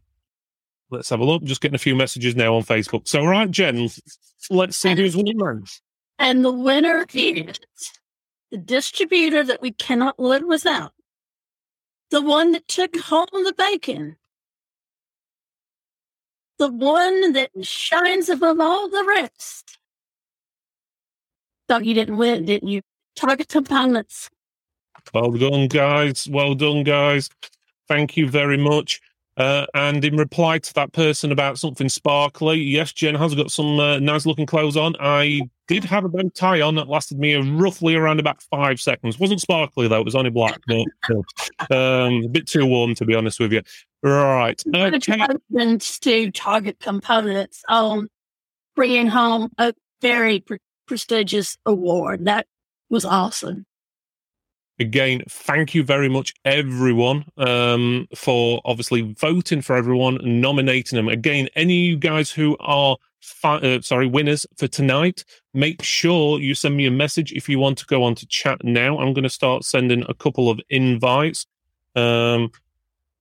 let's 0.90 1.10
have 1.10 1.20
a 1.20 1.26
look. 1.26 1.44
Just 1.44 1.62
getting 1.62 1.76
a 1.76 1.80
few 1.80 1.96
messages 1.96 2.36
now 2.36 2.56
on 2.56 2.64
Facebook. 2.64 3.08
So, 3.08 3.24
right, 3.26 3.50
Jen, 3.50 3.90
let's 4.50 4.78
see 4.78 4.96
who's 4.96 5.16
winning. 5.16 5.66
And 6.18 6.44
the 6.44 6.52
winner 6.52 7.06
is 7.14 7.60
the 8.52 8.58
distributor 8.58 9.44
that 9.44 9.62
we 9.62 9.72
cannot 9.72 10.20
live 10.20 10.44
without. 10.44 10.94
The 12.12 12.22
one 12.22 12.52
that 12.54 12.68
took 12.68 12.98
home 12.98 13.28
the 13.32 13.54
bacon. 13.58 14.18
The 16.58 16.70
one 16.72 17.34
that 17.34 17.52
shines 17.62 18.28
above 18.28 18.60
all 18.60 18.90
the 18.90 19.06
rest. 19.08 19.79
Thought 21.70 21.86
you 21.86 21.94
didn't 21.94 22.18
win, 22.18 22.46
didn't 22.46 22.68
you? 22.68 22.82
Target 23.16 23.48
components. 23.48 24.28
Well 25.14 25.32
done, 25.32 25.68
guys. 25.68 26.28
Well 26.28 26.56
done, 26.56 26.84
guys. 26.84 27.30
Thank 27.88 28.18
you 28.18 28.28
very 28.28 28.58
much. 28.58 29.00
Uh, 29.38 29.68
and 29.76 30.04
in 30.04 30.18
reply 30.18 30.58
to 30.58 30.74
that 30.74 30.92
person 30.94 31.32
about 31.32 31.60
something 31.60 31.88
sparkly, 31.88 32.60
yes, 32.60 32.92
Jen 32.92 33.14
has 33.14 33.36
got 33.36 33.52
some 33.52 33.80
uh, 33.80 34.00
nice 34.00 34.26
looking 34.26 34.48
clothes 34.48 34.76
on. 34.76 34.96
I 35.00 35.42
did 35.68 35.86
have 35.86 36.06
a 36.06 36.10
bow 36.10 36.28
tie 36.30 36.60
on 36.60 36.74
that 36.76 36.90
lasted 36.90 37.20
me 37.20 37.36
roughly 37.36 37.96
around 37.96 38.20
about 38.20 38.42
five 38.42 38.82
seconds. 38.82 39.20
wasn't 39.20 39.40
sparkly 39.40 39.88
though; 39.88 40.02
it 40.02 40.06
was 40.06 40.16
only 40.16 40.32
black, 40.32 40.60
but 40.68 40.86
um, 41.70 42.24
a 42.26 42.30
bit 42.30 42.48
too 42.48 42.66
warm 42.66 42.96
to 42.96 43.06
be 43.06 43.14
honest 43.14 43.40
with 43.40 43.54
you. 43.54 43.62
Right, 44.02 44.62
okay. 44.76 45.28
to 45.78 46.32
Target 46.32 46.80
Components 46.80 47.64
on 47.70 48.10
bringing 48.76 49.08
home 49.08 49.52
a 49.58 49.74
very 50.02 50.44
prestigious 50.90 51.56
award. 51.66 52.26
That 52.26 52.48
was 52.90 53.06
awesome. 53.06 53.66
Again, 54.80 55.22
thank 55.30 55.76
you 55.76 55.84
very 55.84 56.10
much, 56.10 56.34
everyone, 56.46 57.26
um, 57.38 58.08
for 58.16 58.62
obviously 58.66 59.14
voting 59.20 59.62
for 59.62 59.76
everyone, 59.76 60.18
nominating 60.24 60.98
them. 60.98 61.10
Again, 61.10 61.48
any 61.56 61.84
of 61.84 61.90
you 61.90 61.98
guys 61.98 62.32
who 62.32 62.58
are 62.62 62.98
fi- 63.22 63.58
uh, 63.58 63.82
sorry 63.82 64.08
winners 64.08 64.48
for 64.58 64.68
tonight, 64.68 65.26
make 65.54 65.84
sure 65.84 66.40
you 66.40 66.56
send 66.56 66.76
me 66.76 66.86
a 66.86 66.92
message 66.92 67.34
if 67.34 67.48
you 67.48 67.60
want 67.60 67.78
to 67.78 67.86
go 67.86 68.04
on 68.04 68.16
to 68.16 68.26
chat 68.28 68.64
now. 68.64 68.98
I'm 68.98 69.14
going 69.14 69.24
to 69.24 69.30
start 69.30 69.66
sending 69.66 70.06
a 70.10 70.14
couple 70.14 70.50
of 70.50 70.60
invites. 70.70 71.46
Um, 71.96 72.50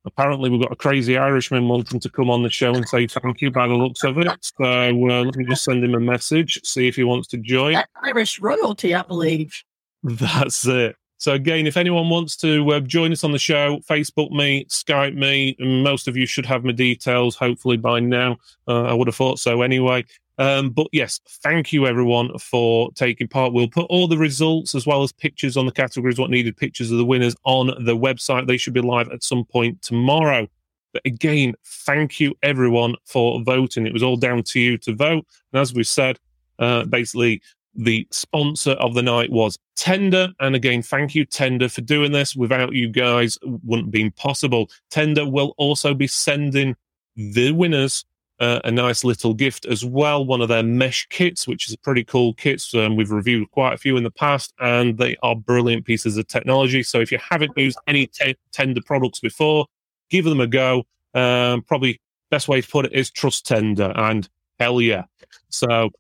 apparently 0.09 0.51
we've 0.51 0.62
got 0.62 0.73
a 0.73 0.77
crazy 0.77 1.16
Irishman 1.16 1.68
wanting 1.68 2.01
to 2.01 2.11
come 2.11 2.31
on 2.31 2.42
the 2.42 2.51
show 2.51 2.75
and 2.75 2.88
say 2.88 3.07
thank 3.07 3.40
you 3.40 3.51
by 3.51 3.68
the 3.68 3.75
looks 3.75 4.03
of 4.03 4.18
it. 4.18 4.29
So 4.40 4.64
uh, 4.64 5.25
let 5.25 5.37
me 5.37 5.44
just 5.44 5.64
send 5.64 5.85
him 5.85 5.94
a 5.94 6.01
message, 6.01 6.61
see 6.64 6.88
if 6.88 6.97
he 6.97 7.05
wants 7.05 7.29
to 7.29 7.37
join. 7.37 7.77
Irish 8.03 8.40
royalty, 8.40 8.94
I 8.94 9.03
believe. 9.03 9.62
That's 10.03 10.66
it. 10.66 10.97
So 11.18 11.33
again, 11.33 11.66
if 11.66 11.77
anyone 11.77 12.09
wants 12.09 12.37
to 12.38 12.71
uh, 12.71 12.81
join 12.81 13.11
us 13.12 13.25
on 13.25 13.33
the 13.33 13.38
show, 13.38 13.81
Facebook 13.88 14.31
me, 14.31 14.64
Skype 14.66 15.14
me. 15.14 15.57
Most 15.59 16.07
of 16.07 16.16
you 16.16 16.27
should 16.27 16.47
have 16.47 16.64
my 16.64 16.73
details 16.73 17.35
hopefully 17.37 17.77
by 17.77 17.99
now. 18.01 18.37
Uh, 18.68 18.85
I 18.85 18.94
would 18.94 19.09
have 19.09 19.16
thought 19.16 19.40
so 19.40 19.62
anyway. 19.62 20.05
Um, 20.38 20.70
but 20.70 20.87
yes, 20.92 21.20
thank 21.42 21.72
you 21.72 21.87
everyone 21.87 22.37
for 22.38 22.90
taking 22.92 23.27
part. 23.27 23.53
We'll 23.53 23.68
put 23.68 23.87
all 23.90 24.07
the 24.07 24.18
results 24.18 24.74
as 24.74 24.87
well 24.87 25.03
as 25.03 25.12
pictures 25.12 25.57
on 25.57 25.66
the 25.66 25.72
categories, 25.72 26.18
what 26.18 26.31
needed 26.31 26.57
pictures 26.57 26.92
of 26.92 26.98
the 26.98 27.05
winners 27.05 27.35
on 27.44 27.66
the 27.85 27.96
website. 27.96 28.46
They 28.46 28.57
should 28.57 28.74
be 28.74 28.81
live 28.81 29.11
at 29.11 29.24
some 29.24 29.44
point 29.44 29.83
tomorrow. 29.83 30.48
But 30.92 31.03
again, 31.05 31.55
thank 31.64 32.20
you 32.20 32.35
everyone 32.42 32.94
for 33.05 33.42
voting. 33.42 33.87
It 33.87 33.92
was 33.92 34.03
all 34.03 34.16
down 34.16 34.42
to 34.44 34.61
you 34.61 34.79
to 34.79 34.94
vote. 34.94 35.27
And 35.53 35.61
as 35.61 35.74
we 35.74 35.83
said, 35.83 36.18
uh, 36.59 36.85
basically, 36.85 37.42
the 37.74 38.07
sponsor 38.11 38.72
of 38.72 38.94
the 38.94 39.03
night 39.03 39.31
was 39.31 39.59
Tenda. 39.77 40.33
And 40.40 40.55
again, 40.55 40.83
thank 40.83 41.14
you, 41.14 41.27
Tenda, 41.27 41.70
for 41.70 41.81
doing 41.81 42.12
this. 42.12 42.35
Without 42.35 42.72
you 42.72 42.88
guys, 42.88 43.38
wouldn't 43.42 43.88
have 43.88 43.92
been 43.92 44.11
possible. 44.12 44.70
Tenda 44.90 45.31
will 45.31 45.55
also 45.59 45.94
be 45.94 46.07
sending 46.07 46.74
the 47.16 47.53
winners 47.53 48.05
uh, 48.40 48.61
a 48.64 48.70
nice 48.70 49.05
little 49.05 49.35
gift 49.35 49.66
as 49.66 49.85
well. 49.85 50.24
One 50.24 50.40
of 50.40 50.48
their 50.48 50.62
mesh 50.62 51.07
kits, 51.09 51.48
which 51.48 51.66
is 51.66 51.74
a 51.74 51.79
pretty 51.79 52.05
cool 52.05 52.35
kit. 52.35 52.62
Um, 52.74 52.96
we've 52.96 53.11
reviewed 53.11 53.51
quite 53.51 53.74
a 53.74 53.79
few 53.79 53.96
in 53.96 54.05
the 54.05 54.11
past, 54.11 54.53
and 54.61 54.96
they 54.96 55.16
are 55.22 55.35
brilliant 55.35 55.85
pieces 55.85 56.16
of 56.16 56.27
technology. 56.29 56.83
So 56.83 57.01
if 57.01 57.11
you 57.11 57.18
haven't 57.18 57.53
used 57.57 57.79
any 57.87 58.07
Tenda 58.07 58.85
products 58.85 59.20
before, 59.20 59.66
give 60.11 60.24
them 60.24 60.40
a 60.40 60.46
go. 60.46 60.85
Um, 61.14 61.62
probably 61.62 62.01
best 62.31 62.48
way 62.48 62.61
to 62.61 62.68
put 62.68 62.87
it 62.87 62.92
is 62.92 63.11
trust 63.11 63.46
Tenda, 63.46 63.92
and 63.98 64.29
hell 64.61 64.81
yeah. 64.81 65.05
So 65.48 65.90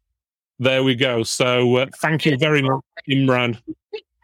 there 0.60 0.84
we 0.84 0.94
go. 0.94 1.24
So 1.24 1.76
uh, 1.76 1.86
thank 2.00 2.24
you 2.24 2.36
very 2.36 2.62
much, 2.62 2.84
Imran, 3.08 3.60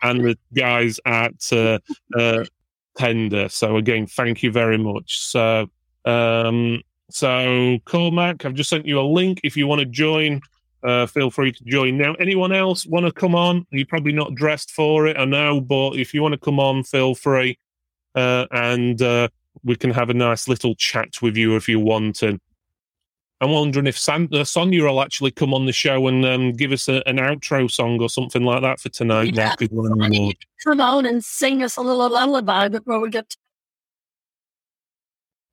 and 0.03 0.25
the 0.25 0.39
guys 0.55 1.01
at 1.05 1.35
uh, 1.51 1.79
uh, 2.17 2.45
Tenda. 2.97 3.51
So 3.51 3.77
again, 3.77 4.07
thank 4.07 4.43
you 4.43 4.53
very 4.53 4.79
much. 4.79 5.19
So. 5.19 5.69
Um, 6.07 6.83
so, 7.11 7.79
Cormac, 7.85 8.45
I've 8.45 8.55
just 8.55 8.71
sent 8.71 8.87
you 8.87 8.99
a 8.99 9.03
link. 9.03 9.41
If 9.45 9.57
you 9.57 9.67
want 9.67 9.81
to 9.81 9.87
join, 9.87 10.41
uh, 10.83 11.07
feel 11.07 11.31
free 11.31 11.53
to 11.53 11.65
join 11.65 11.99
now. 11.99 12.15
Anyone 12.15 12.53
else 12.53 12.87
want 12.87 13.07
to 13.07 13.13
come 13.13 13.35
on? 13.35 13.67
You're 13.71 13.87
probably 13.87 14.13
not 14.13 14.35
dressed 14.35 14.71
for 14.73 15.07
it, 15.07 15.17
I 15.17 15.25
know, 15.25 15.61
but 15.61 15.97
if 15.97 16.15
you 16.15 16.23
want 16.23 16.33
to 16.33 16.39
come 16.39 16.59
on, 16.59 16.83
feel 16.83 17.15
free. 17.15 17.59
Uh, 18.15 18.47
and 18.53 19.01
uh, 19.03 19.29
we 19.65 19.77
can 19.77 19.91
have 19.91 20.11
a 20.11 20.15
nice 20.15 20.49
little 20.49 20.75
chat 20.75 21.21
with 21.21 21.37
you 21.37 21.57
if 21.57 21.69
you 21.69 21.81
want. 21.81 22.23
And 22.23 22.41
I'm 23.41 23.51
wondering 23.51 23.87
if 23.87 23.99
San- 23.99 24.29
uh, 24.33 24.45
Sonia 24.45 24.85
will 24.85 25.03
actually 25.03 25.31
come 25.31 25.53
on 25.53 25.67
the 25.67 25.73
show 25.73 26.07
and 26.07 26.25
um, 26.25 26.53
give 26.53 26.73
us 26.73 26.89
a, 26.89 27.07
an 27.07 27.17
outro 27.17 27.71
song 27.71 28.01
or 28.01 28.09
something 28.09 28.45
like 28.45 28.63
that 28.63 28.81
for 28.81 28.89
tonight. 28.89 29.35
Yeah. 29.35 29.55
Come 30.65 30.81
on 30.81 31.07
and 31.07 31.25
sing 31.25 31.63
us 31.63 31.77
a 31.77 31.83
little 31.83 32.09
lullaby 32.11 32.69
before 32.69 33.01
we 33.01 33.11
get 33.11 33.29
to 33.31 33.37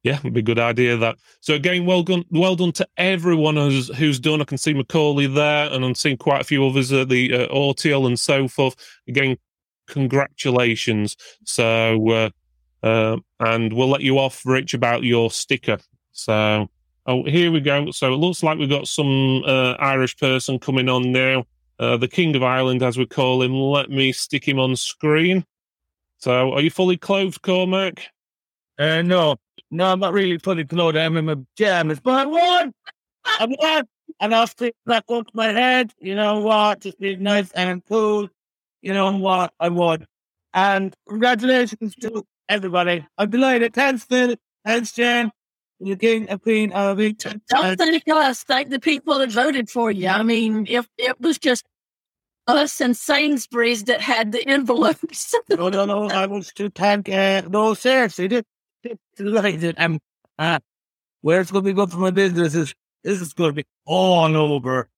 yeah, 0.03 0.17
it'd 0.17 0.33
be 0.33 0.39
a 0.39 0.43
good 0.43 0.59
idea 0.59 0.97
that. 0.97 1.17
So 1.41 1.53
again, 1.53 1.85
well 1.85 2.03
done, 2.03 2.23
well 2.31 2.55
done 2.55 2.71
to 2.73 2.87
everyone 2.97 3.55
who's 3.55 3.95
who's 3.95 4.19
done. 4.19 4.41
I 4.41 4.45
can 4.45 4.57
see 4.57 4.73
Macaulay 4.73 5.27
there, 5.27 5.71
and 5.71 5.85
I'm 5.85 5.95
seeing 5.95 6.17
quite 6.17 6.41
a 6.41 6.45
few 6.45 6.65
others 6.65 6.91
at 6.91 7.09
the 7.09 7.33
uh, 7.33 7.47
Ortial 7.49 8.07
and 8.07 8.19
so 8.19 8.47
forth. 8.47 8.75
Again, 9.07 9.37
congratulations. 9.87 11.15
So, 11.45 12.09
uh, 12.09 12.29
uh, 12.83 13.17
and 13.39 13.73
we'll 13.73 13.89
let 13.89 14.01
you 14.01 14.17
off, 14.17 14.43
Rich, 14.43 14.73
about 14.73 15.03
your 15.03 15.29
sticker. 15.29 15.77
So, 16.13 16.67
oh, 17.05 17.23
here 17.25 17.51
we 17.51 17.59
go. 17.59 17.91
So 17.91 18.13
it 18.13 18.17
looks 18.17 18.41
like 18.41 18.57
we've 18.57 18.69
got 18.69 18.87
some 18.87 19.43
uh, 19.45 19.73
Irish 19.73 20.17
person 20.17 20.57
coming 20.57 20.89
on 20.89 21.11
now. 21.11 21.45
Uh, 21.79 21.97
the 21.97 22.07
King 22.07 22.35
of 22.35 22.43
Ireland, 22.43 22.81
as 22.83 22.97
we 22.97 23.05
call 23.05 23.41
him. 23.41 23.53
Let 23.53 23.89
me 23.89 24.11
stick 24.11 24.47
him 24.47 24.59
on 24.59 24.75
screen. 24.75 25.45
So, 26.17 26.53
are 26.53 26.61
you 26.61 26.71
fully 26.71 26.97
clothed, 26.97 27.41
Cormac? 27.43 28.03
Uh, 28.79 29.01
no, 29.03 29.35
no, 29.71 29.91
I'm 29.91 29.99
not 29.99 30.13
really 30.13 30.37
fully 30.37 30.65
clothed. 30.65 30.97
I'm 30.97 31.15
in 31.15 31.25
my 31.25 31.35
pajamas, 31.35 32.01
but 32.01 32.13
I 32.13 32.25
won. 32.25 32.73
I 33.25 33.47
won. 33.49 33.83
And 34.19 34.35
I'll 34.35 34.47
stick 34.47 34.75
that 34.85 35.05
on 35.07 35.25
my 35.33 35.47
head. 35.47 35.93
You 35.99 36.15
know 36.15 36.39
what? 36.41 36.81
Just 36.81 36.99
be 36.99 37.15
nice 37.15 37.51
and 37.53 37.83
cool. 37.85 38.29
You 38.81 38.93
know 38.93 39.11
what? 39.17 39.53
I 39.59 39.69
won. 39.69 40.05
And 40.53 40.93
congratulations 41.07 41.95
to 42.01 42.25
everybody. 42.49 43.07
I'm 43.17 43.29
delighted. 43.29 43.73
Thanks, 43.73 44.03
Phil. 44.03 44.35
Thanks, 44.65 44.91
Jen. 44.91 45.31
You 45.79 45.95
king 45.95 46.27
and 46.29 46.41
queen 46.41 46.73
of 46.73 46.99
it. 46.99 47.19
Don't 47.49 47.77
thank 47.77 48.03
us. 48.07 48.43
Thank 48.43 48.69
the 48.69 48.79
people 48.79 49.17
that 49.19 49.31
voted 49.31 49.69
for 49.69 49.89
you. 49.89 50.09
I 50.09 50.21
mean, 50.21 50.67
if 50.69 50.87
it 50.97 51.19
was 51.19 51.39
just 51.39 51.65
us 52.45 52.81
and 52.81 52.95
Sainsbury's 52.95 53.85
that 53.85 54.01
had 54.01 54.31
the 54.31 54.47
envelopes. 54.47 55.33
no, 55.49 55.69
no, 55.69 55.85
no. 55.85 56.09
I 56.09 56.27
was 56.27 56.51
to 56.53 56.69
thank, 56.69 57.09
uh, 57.09 57.41
no, 57.49 57.73
seriously, 57.73 58.43
delighted. 59.23 59.75
Um, 59.77 59.99
uh, 60.37 60.59
where 61.21 61.41
it's 61.41 61.51
going 61.51 61.63
to 61.63 61.69
be 61.69 61.73
good 61.73 61.91
for 61.91 61.97
my 61.97 62.11
business 62.11 62.55
is 62.55 62.73
this 63.03 63.21
is 63.21 63.33
going 63.33 63.51
to 63.51 63.55
be 63.55 63.65
all 63.85 64.35
over, 64.35 64.89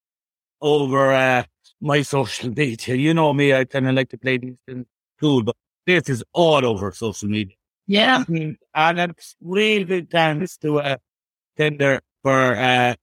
over 0.62 1.12
uh, 1.12 1.44
my 1.82 2.02
social 2.02 2.50
media. 2.50 2.96
You 2.96 3.14
know 3.14 3.34
me, 3.34 3.54
I 3.54 3.66
kind 3.66 3.88
of 3.88 3.96
like 3.96 4.10
to 4.10 4.18
play 4.18 4.38
these 4.38 4.56
things 4.66 4.86
cool, 5.20 5.44
but 5.44 5.56
this 5.86 6.10
is 6.10 6.24
all 6.34 6.66
over 6.66 6.92
social 6.92 7.30
media. 7.30 7.56
Yeah. 7.88 8.24
And, 8.28 8.58
and 8.74 9.00
it's 9.00 9.36
really 9.42 9.84
big 9.84 10.10
thanks 10.10 10.58
to 10.58 10.80
uh, 10.80 10.98
Tenda 11.60 12.00
for 12.22 12.56
uh, 12.56 12.96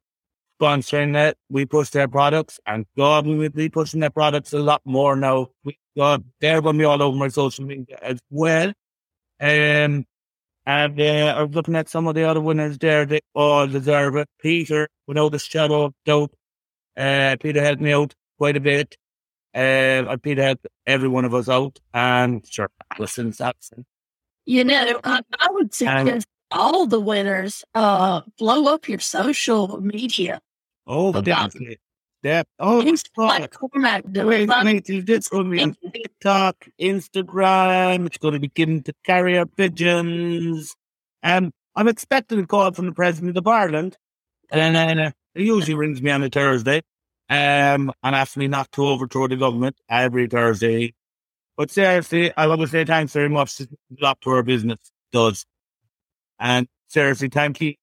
sponsoring 0.61 1.17
it. 1.17 1.37
We 1.51 1.67
push 1.67 1.91
their 1.91 2.09
products, 2.09 2.59
and 2.67 2.87
God, 2.97 3.27
we 3.27 3.37
will 3.37 3.51
be 3.51 3.69
pushing 3.69 4.01
their 4.01 4.11
products 4.11 4.53
a 4.53 4.59
lot 4.59 4.81
more 4.85 5.17
now. 5.17 5.49
We, 5.65 5.79
God, 5.97 6.25
they're 6.41 6.63
going 6.63 6.77
to 6.77 6.79
be 6.79 6.85
all 6.85 7.03
over 7.03 7.17
my 7.17 7.29
social 7.29 7.65
media 7.65 7.99
as 8.01 8.19
well. 8.31 8.73
Um, 9.41 10.07
and 10.71 11.01
uh, 11.01 11.35
I 11.37 11.43
was 11.43 11.55
looking 11.55 11.75
at 11.75 11.89
some 11.89 12.07
of 12.07 12.15
the 12.15 12.25
other 12.25 12.41
winners 12.41 12.79
there. 12.79 13.05
They 13.05 13.21
all 13.35 13.67
deserve 13.67 14.15
it. 14.17 14.29
Peter, 14.41 14.89
without 15.07 15.35
a 15.35 15.39
shadow 15.39 15.87
of 15.87 15.95
doubt, 16.05 16.31
uh, 16.97 17.37
Peter 17.41 17.63
helped 17.63 17.83
me 17.83 17.93
out 17.93 18.15
quite 18.39 18.57
a 18.57 18.61
bit. 18.61 18.97
Uh, 19.53 20.17
Peter 20.23 20.43
helped 20.43 20.67
every 20.87 21.09
one 21.09 21.25
of 21.25 21.35
us 21.35 21.49
out. 21.49 21.81
And 21.93 22.47
sure, 22.47 22.71
listen, 22.99 23.33
Saxon. 23.33 23.85
You 24.47 24.65
know, 24.65 25.01
I, 25.03 25.23
I 25.41 25.49
would 25.51 25.75
suggest 25.75 26.27
all 26.53 26.87
the 26.87 27.01
winners 27.01 27.65
uh, 27.75 28.21
blow 28.39 28.73
up 28.73 28.89
your 28.89 29.01
social 29.01 29.81
media. 29.81 30.41
Oh, 30.87 31.13
definitely. 31.21 31.79
Yeah. 32.23 32.43
Oh, 32.59 32.83
Things 32.83 33.05
like 33.17 33.55
Wait, 33.63 34.15
wait, 34.15 34.91
it's 34.91 35.29
going 35.29 35.45
to 35.45 35.51
be 35.51 35.63
on 35.63 35.77
TikTok, 35.93 36.69
Instagram. 36.79 38.07
It's 38.07 38.19
going 38.19 38.35
to 38.35 38.41
be 38.41 38.49
given 38.49 38.83
to 38.83 38.93
carrier 39.05 39.47
pigeons. 39.47 40.75
Um, 41.23 41.53
I'm 41.75 41.89
expecting 41.89 42.41
a 42.41 42.47
call 42.47 42.73
from 42.73 42.87
the 42.87 42.93
President 42.93 43.39
of 43.39 43.47
Ireland. 43.47 43.97
And 44.51 44.75
then 44.75 44.99
uh, 44.99 45.11
he 45.35 45.45
usually 45.45 45.75
rings 45.75 46.03
me 46.03 46.11
on 46.11 46.23
a 46.23 46.29
Thursday 46.29 46.83
um, 47.31 47.93
and 48.03 48.17
asks 48.17 48.37
me 48.37 48.49
not 48.49 48.71
to 48.73 48.87
overthrow 48.87 49.29
the 49.29 49.37
government 49.37 49.77
every 49.89 50.27
Thursday. 50.27 50.95
But 51.57 51.71
seriously, 51.71 52.33
I 52.37 52.47
want 52.47 52.61
to 52.61 52.67
say 52.67 52.85
thanks 52.85 53.13
very 53.13 53.29
much. 53.29 53.61
It's 53.61 53.73
a 53.73 54.05
lot 54.05 54.21
to 54.23 54.31
our 54.31 54.43
business 54.43 54.79
does. 55.13 55.47
And 56.39 56.67
seriously, 56.89 57.29
thank 57.29 57.61
you. 57.61 57.75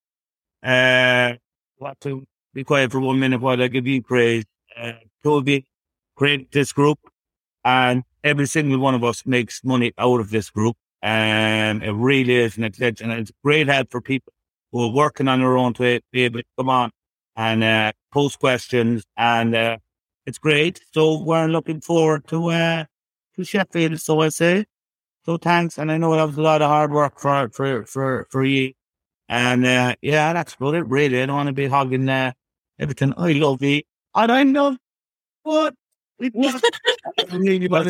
Uh, 0.62 1.34
what 1.78 2.00
to 2.02 2.26
be 2.58 2.64
quiet 2.64 2.92
for 2.92 3.00
one 3.00 3.20
minute 3.20 3.40
while 3.40 3.62
I 3.62 3.68
give 3.68 3.86
you 3.86 4.02
praise. 4.02 4.44
Uh, 4.76 4.94
Toby 5.24 5.68
created 6.16 6.48
this 6.52 6.74
group, 6.74 6.98
and 7.64 8.04
every 8.24 8.48
single 8.48 8.80
one 8.80 8.96
of 8.96 9.04
us 9.04 9.28
makes 9.28 9.64
money 9.64 9.94
out 10.00 10.20
of 10.20 10.32
this 10.32 10.50
group. 10.50 10.76
And 11.04 11.84
it 11.84 11.92
really 11.92 12.36
is 12.38 12.58
an 12.58 12.64
extension. 12.64 13.12
And 13.12 13.20
it's 13.22 13.32
great 13.44 13.68
help 13.68 13.92
for 13.92 14.02
people 14.02 14.34
who 14.72 14.86
are 14.86 14.92
working 14.92 15.28
on 15.28 15.40
their 15.40 15.56
own 15.56 15.76
to 15.76 16.02
be 16.12 16.24
able 16.24 16.40
to 16.40 16.46
come 16.58 16.70
on 16.70 16.90
and 17.36 17.64
uh, 17.64 17.92
post 18.12 18.40
questions. 18.40 19.04
And 19.16 19.54
uh, 19.54 19.78
it's 20.26 20.40
great. 20.40 20.82
So 20.96 21.22
we're 21.22 21.46
looking 21.46 21.80
forward 21.80 22.28
to 22.30 22.50
uh, 22.50 22.86
to 23.36 23.44
Sheffield, 23.44 24.02
so 24.02 24.22
I 24.22 24.30
say. 24.30 24.66
So 25.28 25.38
thanks. 25.38 25.78
And 25.78 25.92
I 25.92 25.98
know 26.00 26.16
that 26.16 26.26
was 26.26 26.38
a 26.40 26.42
lot 26.42 26.64
of 26.64 26.70
hard 26.70 26.92
work 26.92 27.20
for 27.20 27.50
for 27.50 27.86
for, 27.86 28.26
for 28.32 28.44
you. 28.44 28.74
And 29.30 29.64
uh, 29.64 29.94
yeah, 30.02 30.34
that's 30.34 30.56
about 30.56 30.74
it, 30.74 30.88
really. 30.88 31.22
I 31.22 31.28
don't 31.28 31.36
want 31.36 31.48
to 31.48 31.54
be 31.54 31.68
hogging 31.68 32.10
uh, 32.10 32.32
everything. 32.80 33.14
I 33.18 33.34
love 33.34 33.62
it. 33.64 33.86
And 34.16 34.32
I 34.32 34.44
know 34.44 34.78
what? 35.44 35.76
It 36.20 36.34
mean 37.34 37.62
you 37.62 37.70
but 37.70 37.86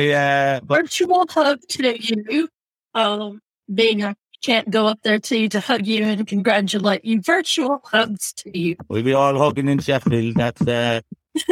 yeah 0.00 0.60
uh 0.62 0.64
virtual 0.64 1.26
hug 1.28 1.58
to 1.68 2.30
you. 2.32 2.48
Um, 2.94 3.40
being 3.72 4.02
a 4.02 4.14
can't 4.42 4.70
go 4.70 4.86
up 4.86 5.00
there 5.02 5.18
to 5.18 5.36
you 5.36 5.48
to 5.48 5.60
hug 5.60 5.86
you 5.86 6.04
and 6.04 6.26
congratulate 6.26 7.04
you. 7.04 7.20
Virtual 7.20 7.80
hugs 7.84 8.32
to 8.34 8.56
you. 8.56 8.76
We'll 8.88 9.02
be 9.02 9.12
all 9.12 9.36
hugging 9.36 9.68
in 9.68 9.80
Sheffield. 9.80 10.36
That's 10.36 10.62
uh, 10.62 11.00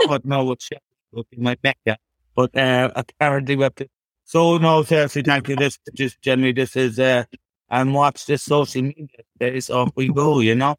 don't 0.00 0.24
know 0.24 0.44
what 0.44 0.60
Sheffield 0.62 0.82
will 1.12 1.26
be 1.30 1.38
my 1.38 1.56
mecca, 1.62 1.98
but 2.34 2.56
uh, 2.56 2.90
apparently 2.94 3.56
we 3.56 3.62
have 3.62 3.74
to. 3.76 3.88
So 4.24 4.58
no, 4.58 4.82
seriously, 4.82 5.22
thank 5.22 5.48
you. 5.48 5.56
This 5.56 5.78
just 5.94 6.20
generally 6.20 6.52
this 6.52 6.74
is 6.74 6.98
uh, 6.98 7.24
and 7.68 7.94
watch 7.94 8.26
the 8.26 8.38
social 8.38 8.82
media 8.82 9.06
days 9.38 9.70
off 9.70 9.90
we 9.96 10.08
go, 10.08 10.40
you 10.40 10.54
know. 10.54 10.76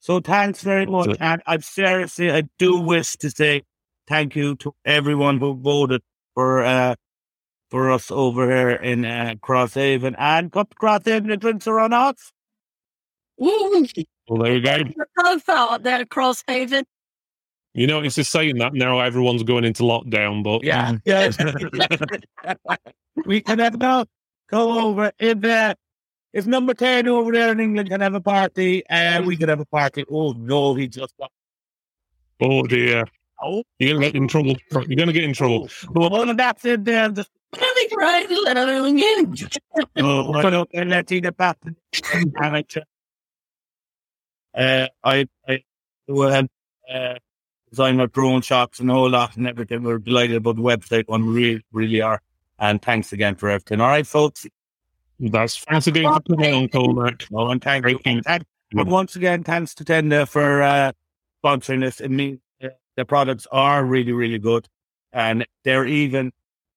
So 0.00 0.20
thanks 0.20 0.62
very 0.62 0.86
much. 0.86 1.16
And 1.20 1.42
I'm 1.46 1.62
seriously, 1.62 2.30
I 2.30 2.42
do 2.58 2.78
wish 2.78 3.16
to 3.16 3.30
say 3.30 3.62
thank 4.06 4.36
you 4.36 4.56
to 4.56 4.74
everyone 4.84 5.38
who 5.38 5.54
voted 5.54 6.02
for 6.34 6.62
uh 6.62 6.94
for 7.70 7.90
us 7.90 8.10
over 8.10 8.46
here 8.48 8.70
in 8.70 9.04
uh, 9.04 9.34
Crosshaven 9.42 10.14
and 10.18 10.52
cut 10.52 10.68
Crosshaven 10.80 11.28
the 11.28 11.36
drinks 11.36 11.66
are 11.66 11.80
on 11.80 11.92
us. 11.92 12.32
Woo! 13.38 13.86
Well, 14.28 14.42
there 14.42 14.54
you 14.54 14.62
go. 14.62 14.78
Profile 15.16 15.78
there, 15.78 16.04
Crosshaven. 16.04 16.84
You 17.72 17.88
know, 17.88 18.00
it's 18.00 18.14
just 18.14 18.30
saying 18.30 18.58
that 18.58 18.74
now 18.74 19.00
everyone's 19.00 19.42
going 19.42 19.64
into 19.64 19.82
lockdown, 19.82 20.44
but 20.44 20.62
yeah, 20.62 20.96
yeah. 21.04 21.32
we 23.26 23.40
can 23.40 23.58
have 23.58 23.76
no 23.76 24.04
go 24.48 24.78
over 24.78 25.10
in 25.18 25.40
there 25.40 25.74
if 26.34 26.46
number 26.46 26.74
10 26.74 27.08
over 27.08 27.32
there 27.32 27.52
in 27.52 27.60
England 27.60 27.88
can 27.88 28.00
have 28.00 28.14
a 28.14 28.20
party, 28.20 28.86
uh, 28.88 29.22
we 29.22 29.36
can 29.36 29.48
have 29.48 29.60
a 29.60 29.64
party. 29.64 30.04
Oh, 30.10 30.32
no, 30.32 30.74
he 30.74 30.88
just 30.88 31.16
got. 31.16 31.30
Oh 32.40 32.64
dear. 32.64 33.04
Oh, 33.40 33.62
You're 33.78 33.94
gonna 33.94 34.06
get 34.06 34.16
in 34.16 34.28
trouble. 34.28 34.56
You're 34.72 34.96
gonna 34.96 35.12
get 35.12 35.24
in 35.24 35.32
trouble. 35.32 35.68
but 35.90 36.10
one 36.10 36.28
of 36.28 36.36
that's 36.36 36.64
it 36.64 36.84
there. 36.84 37.08
The, 37.08 37.26
Really 37.56 37.88
great, 37.94 38.30
little 38.30 38.84
again. 38.84 39.34
oh, 39.98 40.32
I 40.32 40.50
don't 40.50 40.74
let 40.74 41.10
you 41.10 41.20
get 41.20 41.36
back. 41.36 41.58
Uh, 44.56 44.86
I, 45.02 45.26
I, 45.48 45.64
well, 46.06 46.46
uh, 46.88 47.14
design 47.70 47.96
my 47.96 48.06
drone 48.06 48.40
shots 48.40 48.78
and 48.78 48.88
all 48.88 49.10
that 49.10 49.36
and 49.36 49.48
everything. 49.48 49.82
We're 49.82 49.98
delighted 49.98 50.36
about 50.36 50.54
the 50.54 50.62
website 50.62 51.08
one. 51.08 51.26
We 51.26 51.32
really, 51.32 51.64
really 51.72 52.00
are. 52.02 52.22
And 52.60 52.80
thanks 52.80 53.12
again 53.12 53.34
for 53.34 53.50
everything. 53.50 53.80
All 53.80 53.88
right, 53.88 54.06
folks. 54.06 54.46
That's 55.20 55.58
thanks 55.58 55.86
again 55.86 56.04
for 56.12 56.20
coming 56.20 56.54
on, 56.54 56.68
Cormac. 56.68 57.26
No, 57.30 57.48
and 57.48 57.62
thank 57.62 57.86
you. 57.88 57.98
Thank. 58.02 58.24
And, 58.26 58.44
and 58.72 58.90
once 58.90 59.14
again, 59.16 59.44
thanks 59.44 59.74
to 59.76 59.84
Tenda 59.84 60.28
for 60.28 60.62
uh, 60.62 60.92
sponsoring 61.44 61.80
this. 61.80 62.00
It 62.00 62.10
means 62.10 62.40
uh, 62.62 62.68
the 62.96 63.04
products 63.04 63.46
are 63.52 63.84
really, 63.84 64.12
really 64.12 64.38
good, 64.38 64.68
and 65.12 65.46
they're 65.64 65.86
even 65.86 66.32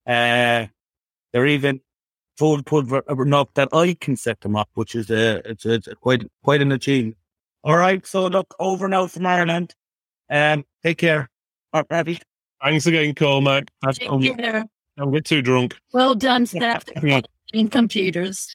uh, 0.06 0.68
they're 1.34 1.48
even 1.48 1.82
foolproof 2.38 2.92
enough 3.10 3.48
that 3.56 3.70
I 3.74 3.96
can 3.96 4.16
set 4.16 4.42
them 4.42 4.56
up, 4.56 4.70
which 4.76 4.94
is 4.94 5.10
a 5.10 5.42
it's, 5.50 5.66
it's 5.66 5.88
quite 6.02 6.24
quite 6.44 6.62
an 6.62 6.72
achievement. 6.72 7.18
All 7.64 7.78
right, 7.78 8.06
so 8.06 8.28
look 8.28 8.54
over 8.60 8.88
now 8.88 9.08
from 9.08 9.26
Ireland. 9.26 9.74
Um, 10.30 10.64
take 10.84 11.00
care. 11.00 11.30
All 11.74 11.82
right, 11.82 11.88
Ravi. 11.90 12.20
Thanks 12.64 12.86
again, 12.86 13.16
Cormac. 13.16 13.70
Have- 13.84 13.98
Don't 14.00 14.22
Yeah. 14.22 14.64
don't 14.96 15.12
get 15.12 15.26
too 15.26 15.42
drunk. 15.42 15.76
Well 15.92 16.16
done, 16.16 16.46
staff 16.46 16.86
Yeah. 17.54 17.62
in 17.62 17.70
computers. 17.70 18.54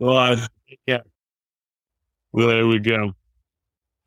Go 0.00 0.16
on. 0.16 0.38
Take. 0.86 1.00
Well, 2.32 2.48
there 2.48 2.66
we 2.66 2.80
go. 2.80 3.12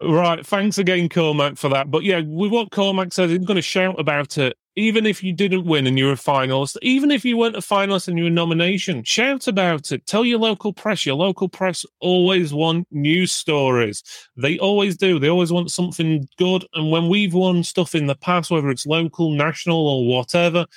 Right. 0.01 0.45
Thanks 0.45 0.77
again, 0.77 1.09
Cormac, 1.09 1.57
for 1.57 1.69
that. 1.69 1.89
But 1.89 2.03
yeah, 2.03 2.19
with 2.19 2.51
what 2.51 2.71
Cormac 2.71 3.13
says, 3.13 3.31
he's 3.31 3.39
going 3.39 3.55
to 3.55 3.61
shout 3.61 3.99
about 3.99 4.37
it. 4.37 4.55
Even 4.75 5.07
if 5.07 5.23
you 5.23 5.33
didn't 5.33 5.65
win 5.65 5.87
and 5.87 5.97
you're 5.97 6.11
a 6.11 6.15
finalist, 6.15 6.77
even 6.83 7.09
if 7.09 7.25
you 7.25 7.35
weren't 7.35 7.55
a 7.55 7.61
finalist 7.61 8.07
and 8.07 8.15
you're 8.15 8.27
a 8.27 8.29
nomination, 8.29 9.03
shout 9.03 9.47
about 9.47 9.91
it. 9.91 10.05
Tell 10.05 10.23
your 10.23 10.37
local 10.37 10.71
press. 10.71 11.03
Your 11.03 11.15
local 11.15 11.49
press 11.49 11.83
always 11.99 12.53
want 12.53 12.85
news 12.91 13.31
stories. 13.31 14.03
They 14.35 14.59
always 14.59 14.95
do. 14.97 15.17
They 15.17 15.29
always 15.29 15.51
want 15.51 15.71
something 15.71 16.27
good. 16.37 16.63
And 16.75 16.91
when 16.91 17.09
we've 17.09 17.33
won 17.33 17.63
stuff 17.63 17.95
in 17.95 18.05
the 18.05 18.15
past, 18.15 18.51
whether 18.51 18.69
it's 18.69 18.85
local, 18.85 19.31
national, 19.31 19.87
or 19.87 20.05
whatever, 20.05 20.67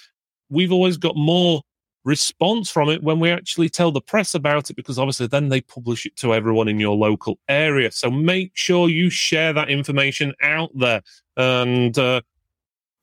we've 0.49 0.73
always 0.73 0.97
got 0.97 1.17
more 1.17 1.61
response 2.05 2.71
from 2.71 2.89
it 2.89 3.03
when 3.03 3.21
we 3.21 3.31
actually 3.31 3.69
tell 3.69 3.93
the 3.93 4.01
press 4.01 4.35
about 4.35 4.71
it 4.71 4.77
because 4.77 4.99
obviously 4.99 5.27
then 5.27 5.49
they 5.49 5.61
publish 5.61 6.07
it 6.07 6.17
to 6.17 6.35
everyone 6.35 6.69
in 6.69 6.81
your 6.81 6.97
local 6.97 7.39
area. 7.49 7.91
So 7.91 8.11
make 8.11 8.53
sure 8.55 8.89
you 8.89 9.11
share 9.11 9.53
that 9.53 9.69
information 9.69 10.35
out 10.41 10.71
there. 10.75 11.03
And 11.37 11.97
uh, 11.99 12.23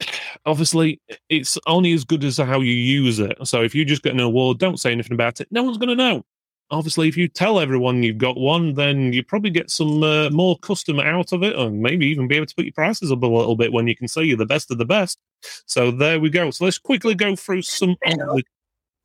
obviously 0.45 0.99
it's 1.29 1.57
only 1.67 1.93
as 1.93 2.03
good 2.03 2.23
as 2.23 2.37
how 2.37 2.61
you 2.61 2.73
use 2.73 3.19
it. 3.19 3.37
So 3.43 3.61
if 3.61 3.75
you 3.75 3.85
just 3.85 4.03
get 4.03 4.13
an 4.13 4.19
award 4.19 4.59
don't 4.59 4.79
say 4.79 4.91
anything 4.91 5.13
about 5.13 5.41
it 5.41 5.47
no 5.51 5.63
one's 5.63 5.77
going 5.77 5.89
to 5.89 5.95
know. 5.95 6.25
Obviously 6.69 7.07
if 7.07 7.15
you 7.15 7.27
tell 7.27 7.59
everyone 7.59 8.03
you've 8.03 8.17
got 8.17 8.37
one 8.37 8.73
then 8.73 9.13
you 9.13 9.23
probably 9.23 9.51
get 9.51 9.69
some 9.69 10.01
uh, 10.01 10.29
more 10.31 10.57
customer 10.57 11.03
out 11.03 11.31
of 11.31 11.43
it 11.43 11.55
and 11.55 11.81
maybe 11.81 12.07
even 12.07 12.27
be 12.27 12.35
able 12.35 12.47
to 12.47 12.55
put 12.55 12.65
your 12.65 12.73
prices 12.73 13.11
up 13.11 13.21
a 13.21 13.27
little 13.27 13.55
bit 13.55 13.71
when 13.71 13.87
you 13.87 13.95
can 13.95 14.07
say 14.07 14.23
you're 14.23 14.37
the 14.37 14.45
best 14.45 14.71
of 14.71 14.79
the 14.79 14.85
best. 14.85 15.19
So 15.65 15.91
there 15.91 16.19
we 16.19 16.31
go. 16.31 16.49
So 16.49 16.65
let's 16.65 16.79
quickly 16.79 17.13
go 17.13 17.35
through 17.35 17.61
some 17.61 17.91
of 17.91 18.17
the 18.17 18.43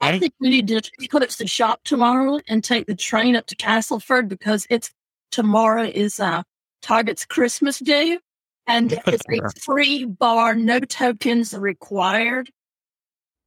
I 0.03 0.19
think 0.19 0.35
we 0.41 0.51
need 0.51 0.69
to 0.69 0.83
put 1.11 1.23
up 1.23 1.29
to 1.29 1.47
shop 1.47 1.81
tomorrow 1.85 2.41
and 2.49 2.63
take 2.63 2.87
the 2.87 2.97
train 2.97 3.37
up 3.37 3.47
to 3.47 3.57
Castleford 3.57 4.29
because 4.29 4.67
it's 4.69 4.91
tomorrow 5.31 5.85
is 5.85 6.19
uh, 6.19 6.43
Target's 6.83 7.25
Christmas 7.25 7.79
Day, 7.79 8.19
and 8.67 8.93
it's 9.07 9.23
a 9.31 9.61
free 9.61 10.05
bar, 10.05 10.55
no 10.57 10.81
tokens 10.81 11.55
required. 11.55 12.51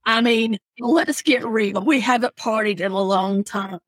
I 0.06 0.22
mean, 0.22 0.58
let's 0.80 1.22
get 1.22 1.46
real. 1.46 1.82
We 1.82 2.00
haven't 2.00 2.36
partied 2.38 2.80
in 2.80 2.92
a 2.92 3.02
long 3.02 3.44
time. 3.44 3.80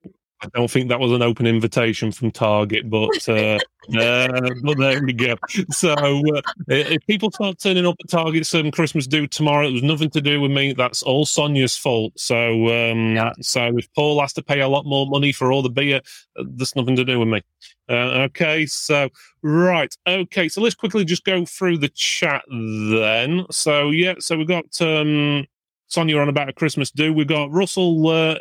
I 0.42 0.48
don't 0.54 0.70
think 0.70 0.90
that 0.90 1.00
was 1.00 1.12
an 1.12 1.22
open 1.24 1.48
invitation 1.48 2.12
from 2.12 2.32
Target, 2.32 2.90
but 2.90 3.28
uh, 3.28 3.58
uh, 3.98 4.52
but 4.64 4.78
there 4.78 5.02
we 5.04 5.14
go. 5.14 5.36
So 5.72 5.94
uh, 5.94 6.42
if 6.68 7.06
people 7.08 7.32
start 7.32 7.60
turning 7.60 7.88
up 7.88 7.96
at 8.00 8.10
Target's 8.10 8.54
um, 8.54 8.70
Christmas 8.70 9.08
do 9.08 9.26
tomorrow, 9.26 9.68
it 9.68 9.74
was 9.74 9.84
nothing 9.84 10.12
to 10.12 10.22
do 10.22 10.40
with 10.40 10.52
me. 10.52 10.74
That's 10.74 11.02
all 11.02 11.26
Sonia's 11.26 11.76
fault. 11.76 12.14
So 12.20 12.68
um, 12.68 13.16
Yeah. 13.16 13.32
so 13.42 13.78
if 13.78 13.92
Paul 13.96 14.22
has 14.22 14.34
to 14.34 14.44
pay 14.44 14.60
a 14.62 14.68
lot 14.68 14.86
more 14.86 15.08
money 15.08 15.32
for 15.32 15.52
all 15.52 15.64
the 15.64 15.70
beer, 15.70 16.02
uh, 16.38 16.44
that's 16.52 16.76
nothing 16.76 16.96
to 16.98 17.06
do 17.06 17.20
with 17.20 17.30
me. 17.30 17.42
Uh, 17.90 18.28
okay, 18.28 18.66
so 18.66 19.10
right, 19.42 19.96
okay, 20.06 20.50
so 20.50 20.62
let's 20.62 20.76
quickly 20.76 21.06
just 21.06 21.24
go 21.24 21.46
through 21.46 21.78
the 21.78 21.90
chat 21.90 22.44
then. 22.50 23.46
So 23.50 23.90
yeah, 23.90 24.16
so 24.20 24.38
we've 24.38 24.48
got 24.48 24.66
um, 24.82 25.48
Sonia 25.88 26.20
on 26.20 26.30
about 26.30 26.50
a 26.50 26.54
Christmas 26.54 26.92
do. 26.92 27.12
We've 27.12 27.28
got 27.28 27.52
Russell. 27.52 28.08
Uh, 28.08 28.36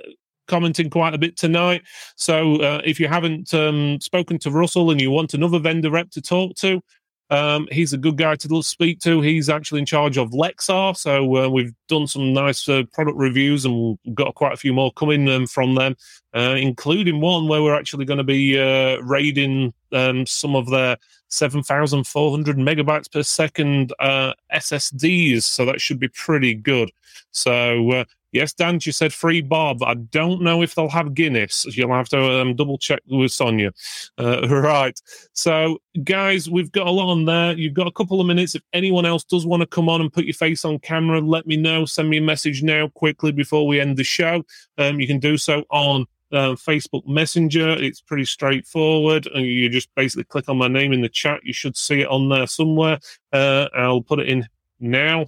commenting 0.47 0.91
quite 0.91 1.15
a 1.15 1.19
bit 1.19 1.37
tonight. 1.37 1.83
So 2.17 2.57
uh, 2.57 2.83
if 2.85 2.99
you 3.01 3.09
haven't 3.09 3.53
um, 3.55 4.01
spoken 4.01 4.39
to 4.41 4.51
Russell 4.51 4.91
and 4.91 5.01
you 5.01 5.11
want 5.11 5.35
another 5.35 5.59
vendor 5.59 5.91
rep 5.91 6.11
to 6.11 6.23
talk 6.23 6.55
to, 6.57 6.83
um, 7.29 7.67
he's 7.73 7.93
a 7.93 7.99
good 7.99 8.17
guy 8.17 8.37
to 8.37 8.63
speak 8.63 9.01
to. 9.01 9.21
He's 9.21 9.49
actually 9.49 9.81
in 9.81 9.87
charge 9.87 10.17
of 10.17 10.31
Lexar. 10.31 10.97
So 10.97 11.45
uh, 11.45 11.49
we've 11.49 11.75
done 11.89 12.07
some 12.07 12.33
nice 12.33 12.69
uh, 12.69 12.85
product 12.93 13.17
reviews 13.17 13.65
and 13.65 13.99
we've 14.05 14.15
got 14.15 14.35
quite 14.35 14.53
a 14.53 14.57
few 14.57 14.73
more 14.73 14.93
coming 14.93 15.29
um, 15.29 15.47
from 15.47 15.75
them, 15.75 15.97
uh, 16.35 16.55
including 16.57 17.21
one 17.21 17.49
where 17.49 17.63
we're 17.63 17.77
actually 17.77 18.05
going 18.05 18.19
to 18.19 18.25
be 18.25 18.59
uh, 18.59 18.99
raiding 19.03 19.75
um, 19.93 20.27
some 20.27 20.55
of 20.55 20.71
their 20.71 20.97
7,400 21.29 22.57
megabytes 22.57 23.11
per 23.11 23.23
second 23.23 23.93
uh, 23.99 24.33
SSDs. 24.55 25.43
So 25.43 25.65
that 25.65 25.81
should 25.81 25.99
be 25.99 26.09
pretty 26.09 26.55
good. 26.55 26.91
So, 27.33 27.91
uh, 27.91 28.05
yes, 28.33 28.53
Dan, 28.53 28.79
you 28.83 28.93
said 28.93 29.13
free 29.13 29.41
but 29.41 29.83
I 29.83 29.95
don't 29.95 30.43
know 30.43 30.63
if 30.63 30.75
they'll 30.75 30.89
have 30.89 31.15
Guinness. 31.15 31.65
You'll 31.77 31.93
have 31.93 32.09
to 32.11 32.41
um, 32.41 32.55
double 32.55 32.79
check 32.79 33.01
with 33.09 33.33
Sonia. 33.33 33.73
Uh, 34.19 34.47
right. 34.49 34.99
So, 35.33 35.79
guys, 36.05 36.49
we've 36.51 36.73
got 36.73 36.87
a 36.87 36.91
lot 36.91 37.11
on 37.11 37.25
there. 37.25 37.53
You've 37.53 37.75
got 37.75 37.87
a 37.87 37.93
couple 37.93 38.21
of 38.21 38.27
minutes. 38.27 38.55
If 38.55 38.63
anyone 38.73 39.07
else 39.07 39.25
does 39.25 39.47
want 39.47 39.63
to 39.63 39.67
come 39.67 39.89
on 39.89 40.01
and 40.01 40.13
put 40.13 40.25
your 40.25 40.35
face 40.35 40.65
on 40.65 40.79
camera, 40.81 41.21
let 41.21 41.47
me 41.47 41.57
know. 41.57 41.85
Send 41.85 42.11
me 42.11 42.19
a 42.19 42.23
message 42.23 42.63
now 42.63 42.89
quickly 42.89 43.33
before 43.33 43.67
we 43.67 43.81
end 43.81 43.97
the 43.97 44.05
show. 44.05 44.45
Um, 44.79 45.01
you 45.01 45.07
can 45.07 45.19
do 45.19 45.37
so 45.37 45.65
on 45.71 46.07
uh, 46.33 46.55
Facebook 46.55 47.07
Messenger. 47.07 47.71
It's 47.71 48.01
pretty 48.01 48.25
straightforward. 48.25 49.27
And 49.27 49.45
you 49.47 49.69
just 49.69 49.95
basically 49.95 50.25
click 50.25 50.49
on 50.49 50.59
my 50.59 50.69
name 50.69 50.93
in 50.93 51.01
the 51.01 51.09
chat. 51.09 51.41
You 51.45 51.53
should 51.53 51.77
see 51.77 52.03
it 52.03 52.09
on 52.09 52.29
there 52.29 52.47
somewhere. 52.47 52.99
Uh, 53.33 53.69
I'll 53.75 54.03
put 54.03 54.21
it 54.21 54.29
in 54.29 54.47
now. 54.81 55.27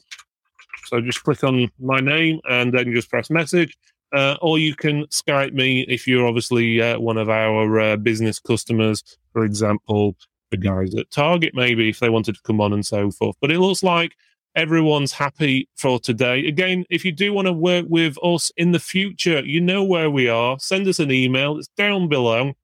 So 0.87 1.01
just 1.01 1.23
click 1.23 1.45
on 1.45 1.71
my 1.79 2.01
name 2.01 2.41
and 2.49 2.73
then 2.73 2.93
just 2.93 3.11
press 3.11 3.31
message. 3.31 3.77
Uh, 4.13 4.37
or 4.41 4.59
you 4.59 4.75
can 4.75 5.05
Skype 5.07 5.53
me 5.53 5.83
if 5.83 6.07
you're 6.07 6.27
obviously 6.27 6.81
uh, 6.81 6.99
one 6.99 7.19
of 7.19 7.29
our 7.29 7.79
uh, 7.79 7.97
business 7.97 8.39
customers, 8.39 9.03
for 9.33 9.45
example, 9.45 10.17
the 10.51 10.57
guys 10.57 10.95
at 10.95 11.11
Target, 11.11 11.53
maybe 11.55 11.91
if 11.91 12.01
they 12.01 12.09
wanted 12.09 12.35
to 12.37 12.43
come 12.43 12.61
on 12.61 12.73
and 12.73 12.87
so 12.87 13.11
forth. 13.11 13.37
But 13.41 13.51
it 13.51 13.61
looks 13.61 13.83
like 13.83 14.13
everyone's 14.55 15.13
happy 15.13 15.69
for 15.77 15.99
today. 16.01 16.47
Again, 16.47 16.85
if 16.89 17.05
you 17.05 17.13
do 17.13 17.33
want 17.33 17.47
to 17.47 17.53
work 17.53 17.87
with 17.89 18.17
us 18.23 18.51
in 18.57 18.73
the 18.73 18.79
future, 18.79 19.41
you 19.45 19.61
know 19.61 19.85
where 19.85 20.11
we 20.11 20.29
are. 20.29 20.59
Send 20.59 20.89
us 20.89 20.99
an 20.99 21.13
email, 21.13 21.59
it's 21.59 21.69
down 21.77 22.09
below. 22.09 22.55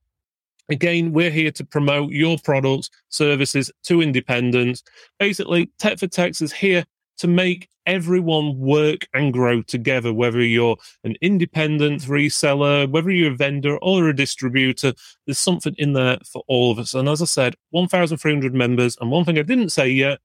Again, 0.70 1.12
we're 1.12 1.30
here 1.30 1.50
to 1.52 1.64
promote 1.64 2.10
your 2.10 2.38
products, 2.42 2.88
services 3.10 3.70
to 3.82 4.00
independents. 4.00 4.82
Basically, 5.18 5.70
Tech 5.78 5.98
for 5.98 6.06
Techs 6.06 6.40
is 6.40 6.54
here 6.54 6.86
to 7.18 7.28
make 7.28 7.68
everyone 7.86 8.58
work 8.58 9.06
and 9.12 9.32
grow 9.32 9.62
together, 9.62 10.12
whether 10.12 10.42
you're 10.42 10.76
an 11.04 11.16
independent 11.20 12.02
reseller, 12.02 12.90
whether 12.90 13.10
you're 13.10 13.32
a 13.32 13.36
vendor 13.36 13.76
or 13.78 14.08
a 14.08 14.16
distributor, 14.16 14.92
there's 15.26 15.38
something 15.38 15.74
in 15.78 15.92
there 15.92 16.18
for 16.24 16.42
all 16.48 16.70
of 16.70 16.78
us. 16.78 16.94
And 16.94 17.08
as 17.08 17.20
I 17.20 17.26
said, 17.26 17.56
1,300 17.70 18.54
members. 18.54 18.96
And 19.00 19.10
one 19.10 19.24
thing 19.24 19.38
I 19.38 19.42
didn't 19.42 19.70
say 19.70 19.88
yet, 19.88 20.20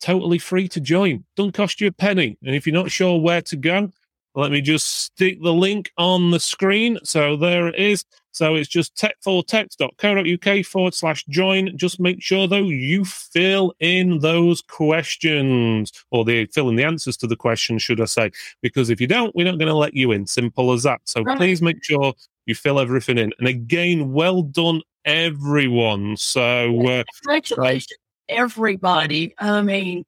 totally 0.00 0.38
free 0.38 0.68
to 0.68 0.80
join. 0.80 1.24
Don't 1.36 1.54
cost 1.54 1.80
you 1.80 1.88
a 1.88 1.92
penny. 1.92 2.36
And 2.44 2.54
if 2.54 2.66
you're 2.66 2.74
not 2.74 2.90
sure 2.90 3.20
where 3.20 3.42
to 3.42 3.56
go, 3.56 3.90
let 4.34 4.52
me 4.52 4.60
just 4.60 4.86
stick 4.86 5.42
the 5.42 5.52
link 5.52 5.90
on 5.96 6.30
the 6.30 6.40
screen. 6.40 6.98
So 7.02 7.36
there 7.36 7.68
it 7.68 7.76
is. 7.76 8.04
So 8.38 8.54
it's 8.54 8.68
just 8.68 8.94
tech4techs.co.uk 8.94 10.64
forward 10.64 10.94
slash 10.94 11.24
join. 11.24 11.76
Just 11.76 11.98
make 11.98 12.22
sure, 12.22 12.46
though, 12.46 12.68
you 12.68 13.04
fill 13.04 13.74
in 13.80 14.20
those 14.20 14.62
questions 14.62 15.92
or 16.12 16.24
they 16.24 16.46
fill 16.46 16.68
in 16.68 16.76
the 16.76 16.84
answers 16.84 17.16
to 17.16 17.26
the 17.26 17.34
questions, 17.34 17.82
should 17.82 18.00
I 18.00 18.04
say. 18.04 18.30
Because 18.62 18.90
if 18.90 19.00
you 19.00 19.08
don't, 19.08 19.34
we're 19.34 19.44
not 19.44 19.58
going 19.58 19.66
to 19.66 19.74
let 19.74 19.94
you 19.94 20.12
in. 20.12 20.28
Simple 20.28 20.70
as 20.70 20.84
that. 20.84 21.00
So 21.02 21.22
Right. 21.22 21.36
please 21.36 21.60
make 21.60 21.82
sure 21.82 22.14
you 22.46 22.54
fill 22.54 22.78
everything 22.78 23.18
in. 23.18 23.32
And 23.40 23.48
again, 23.48 24.12
well 24.12 24.42
done, 24.42 24.82
everyone. 25.04 26.16
So, 26.16 26.86
uh, 26.88 27.02
Congratulations, 27.24 27.88
everybody. 28.28 29.34
I 29.40 29.62
mean, 29.62 30.04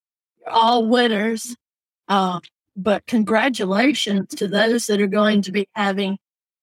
all 0.47 0.87
winners. 0.87 1.57
Uh, 2.07 2.39
but 2.76 3.05
congratulations 3.09 4.37
to 4.37 4.47
those 4.47 4.87
that 4.87 5.01
are 5.01 5.09
going 5.09 5.43
to 5.43 5.51
be 5.51 5.68
having 5.74 6.16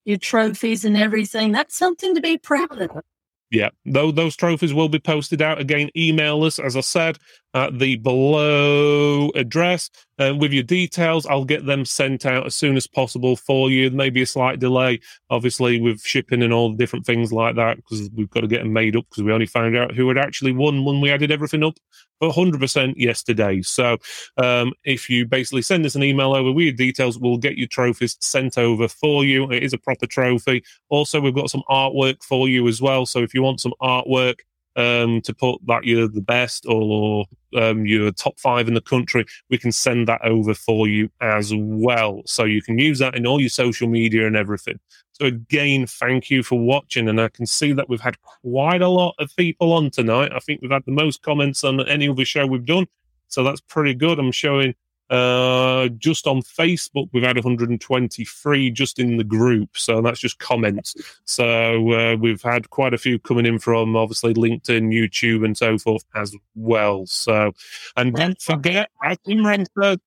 your 0.07 0.17
trophies 0.17 0.85
and 0.85 0.95
everything. 0.97 1.51
That's 1.51 1.75
something 1.75 2.15
to 2.15 2.21
be 2.21 2.37
proud 2.37 2.81
of. 2.81 3.03
Yeah, 3.49 3.69
though 3.85 4.11
those 4.11 4.35
trophies 4.35 4.73
will 4.73 4.89
be 4.89 4.99
posted 4.99 5.41
out 5.41 5.59
again. 5.59 5.89
Email 5.95 6.43
us, 6.43 6.59
as 6.59 6.75
I 6.75 6.81
said, 6.81 7.17
at 7.53 7.79
the 7.79 7.95
below 7.95 9.29
address 9.35 9.89
uh, 10.19 10.35
with 10.37 10.51
your 10.51 10.63
details. 10.63 11.25
I'll 11.25 11.45
get 11.45 11.65
them 11.65 11.85
sent 11.85 12.25
out 12.25 12.45
as 12.45 12.55
soon 12.55 12.75
as 12.75 12.87
possible 12.87 13.37
for 13.37 13.69
you. 13.69 13.89
Maybe 13.89 14.21
a 14.21 14.25
slight 14.25 14.59
delay, 14.59 14.99
obviously, 15.29 15.79
with 15.79 16.01
shipping 16.01 16.43
and 16.43 16.51
all 16.51 16.71
the 16.71 16.77
different 16.77 17.05
things 17.05 17.31
like 17.31 17.55
that, 17.55 17.77
because 17.77 18.09
we've 18.13 18.29
got 18.29 18.41
to 18.41 18.47
get 18.47 18.63
them 18.63 18.73
made 18.73 18.97
up. 18.97 19.05
Because 19.09 19.23
we 19.23 19.31
only 19.31 19.45
found 19.45 19.77
out 19.77 19.95
who 19.95 20.09
had 20.09 20.17
actually 20.17 20.51
won 20.51 20.83
when 20.83 20.99
we 20.99 21.09
added 21.09 21.31
everything 21.31 21.63
up 21.63 21.77
100% 22.21 22.93
yesterday. 22.97 23.61
So 23.61 23.97
um, 24.37 24.73
if 24.83 25.09
you 25.09 25.25
basically 25.25 25.61
send 25.61 25.85
us 25.85 25.95
an 25.95 26.03
email 26.03 26.33
over 26.33 26.51
with 26.51 26.65
your 26.65 26.73
details, 26.73 27.19
we'll 27.19 27.37
get 27.37 27.57
your 27.57 27.67
trophies 27.67 28.17
sent 28.19 28.57
over 28.57 28.87
for 28.87 29.23
you. 29.23 29.51
It 29.51 29.63
is 29.63 29.73
a 29.73 29.77
proper 29.77 30.07
trophy. 30.07 30.63
Also, 30.89 31.19
we've 31.21 31.35
got 31.35 31.49
some 31.49 31.63
artwork 31.69 32.23
for 32.23 32.49
you 32.49 32.67
as 32.67 32.81
well. 32.81 33.05
So 33.05 33.19
if 33.19 33.33
you 33.33 33.41
want 33.41 33.61
some 33.61 33.73
artwork, 33.81 34.39
um, 34.77 35.21
to 35.21 35.33
put 35.33 35.59
that 35.65 35.83
you're 35.85 36.07
the 36.07 36.21
best 36.21 36.65
or 36.67 37.25
um, 37.55 37.85
you're 37.85 38.11
top 38.11 38.39
five 38.39 38.67
in 38.67 38.75
the 38.75 38.81
country, 38.81 39.25
we 39.49 39.57
can 39.57 39.71
send 39.71 40.07
that 40.07 40.23
over 40.23 40.53
for 40.53 40.87
you 40.87 41.09
as 41.19 41.51
well. 41.55 42.21
So 42.25 42.45
you 42.45 42.61
can 42.61 42.77
use 42.77 42.99
that 42.99 43.15
in 43.15 43.25
all 43.25 43.41
your 43.41 43.49
social 43.49 43.89
media 43.89 44.27
and 44.27 44.35
everything. 44.35 44.79
So 45.17 45.25
again, 45.25 45.87
thank 45.87 46.29
you 46.29 46.43
for 46.43 46.59
watching. 46.59 47.09
And 47.09 47.19
I 47.19 47.29
can 47.29 47.47
see 47.47 47.73
that 47.73 47.89
we've 47.89 48.01
had 48.01 48.21
quite 48.21 48.83
a 48.83 48.87
lot 48.87 49.15
of 49.17 49.35
people 49.35 49.73
on 49.73 49.89
tonight. 49.89 50.31
I 50.31 50.39
think 50.39 50.61
we've 50.61 50.71
had 50.71 50.85
the 50.85 50.91
most 50.91 51.23
comments 51.23 51.63
on 51.63 51.87
any 51.87 52.07
other 52.07 52.23
show 52.23 52.45
we've 52.45 52.65
done. 52.65 52.85
So 53.27 53.43
that's 53.43 53.61
pretty 53.61 53.95
good. 53.95 54.19
I'm 54.19 54.31
showing 54.31 54.75
uh, 55.09 55.87
just 55.97 56.27
on 56.27 56.41
Facebook, 56.41 57.09
we've 57.13 57.23
had 57.23 57.35
123 57.35 58.71
just 58.71 58.99
in 58.99 59.17
the 59.17 59.23
group. 59.23 59.75
So 59.75 60.01
that's 60.03 60.19
just 60.19 60.37
comments. 60.37 60.95
So 61.25 61.93
uh, 61.93 62.15
we've 62.17 62.41
had 62.43 62.69
quite 62.69 62.93
a 62.93 62.97
few 62.99 63.17
coming 63.17 63.47
in 63.47 63.57
from 63.57 63.95
obviously 63.95 64.35
LinkedIn, 64.35 64.93
YouTube, 64.93 65.43
and 65.43 65.57
so 65.57 65.79
forth 65.79 66.05
as 66.13 66.35
well. 66.53 67.07
So, 67.07 67.53
and 67.95 68.13
don't 68.13 68.39
forget, 68.39 68.91
as 69.03 69.17
Imran 69.27 69.65
said, 69.81 69.99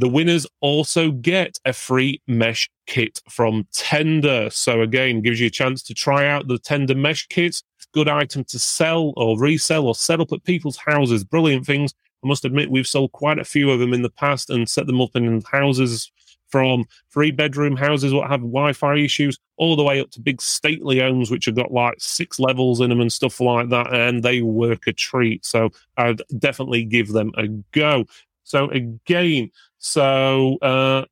the 0.00 0.08
winners 0.08 0.46
also 0.60 1.10
get 1.12 1.58
a 1.64 1.72
free 1.72 2.20
mesh 2.26 2.70
kit 2.86 3.20
from 3.28 3.64
Tenda. 3.72 4.52
So 4.52 4.80
again, 4.80 5.20
gives 5.20 5.40
you 5.40 5.46
a 5.46 5.50
chance 5.50 5.82
to 5.84 5.94
try 5.94 6.26
out 6.26 6.48
the 6.48 6.58
Tenda 6.58 6.96
mesh 6.96 7.26
kits. 7.28 7.62
Good 7.92 8.08
item 8.08 8.44
to 8.44 8.58
sell 8.58 9.12
or 9.16 9.38
resell 9.38 9.86
or 9.86 9.94
set 9.94 10.20
up 10.20 10.32
at 10.32 10.44
people's 10.44 10.76
houses. 10.76 11.24
Brilliant 11.24 11.66
things 11.66 11.92
I 12.22 12.26
must 12.26 12.44
admit, 12.44 12.70
we've 12.70 12.86
sold 12.86 13.12
quite 13.12 13.38
a 13.38 13.44
few 13.44 13.70
of 13.70 13.78
them 13.78 13.94
in 13.94 14.02
the 14.02 14.10
past 14.10 14.50
and 14.50 14.68
set 14.68 14.86
them 14.86 15.00
up 15.00 15.16
in 15.16 15.42
houses 15.50 16.10
from 16.50 16.84
three 17.12 17.30
bedroom 17.30 17.76
houses 17.76 18.12
what 18.12 18.28
have 18.28 18.40
Wi-Fi 18.40 18.96
issues, 18.96 19.38
all 19.56 19.76
the 19.76 19.84
way 19.84 20.00
up 20.00 20.10
to 20.10 20.20
big 20.20 20.42
stately 20.42 20.98
homes 20.98 21.30
which 21.30 21.44
have 21.44 21.54
got 21.54 21.72
like 21.72 21.94
six 21.98 22.40
levels 22.40 22.80
in 22.80 22.90
them 22.90 23.00
and 23.00 23.12
stuff 23.12 23.40
like 23.40 23.68
that, 23.70 23.92
and 23.92 24.22
they 24.22 24.42
work 24.42 24.86
a 24.86 24.92
treat. 24.92 25.44
So 25.46 25.70
I'd 25.96 26.20
definitely 26.38 26.84
give 26.84 27.08
them 27.08 27.32
a 27.36 27.46
go. 27.72 28.04
So 28.44 28.70
again, 28.70 29.50
so 29.78 30.56
uh, 30.58 31.04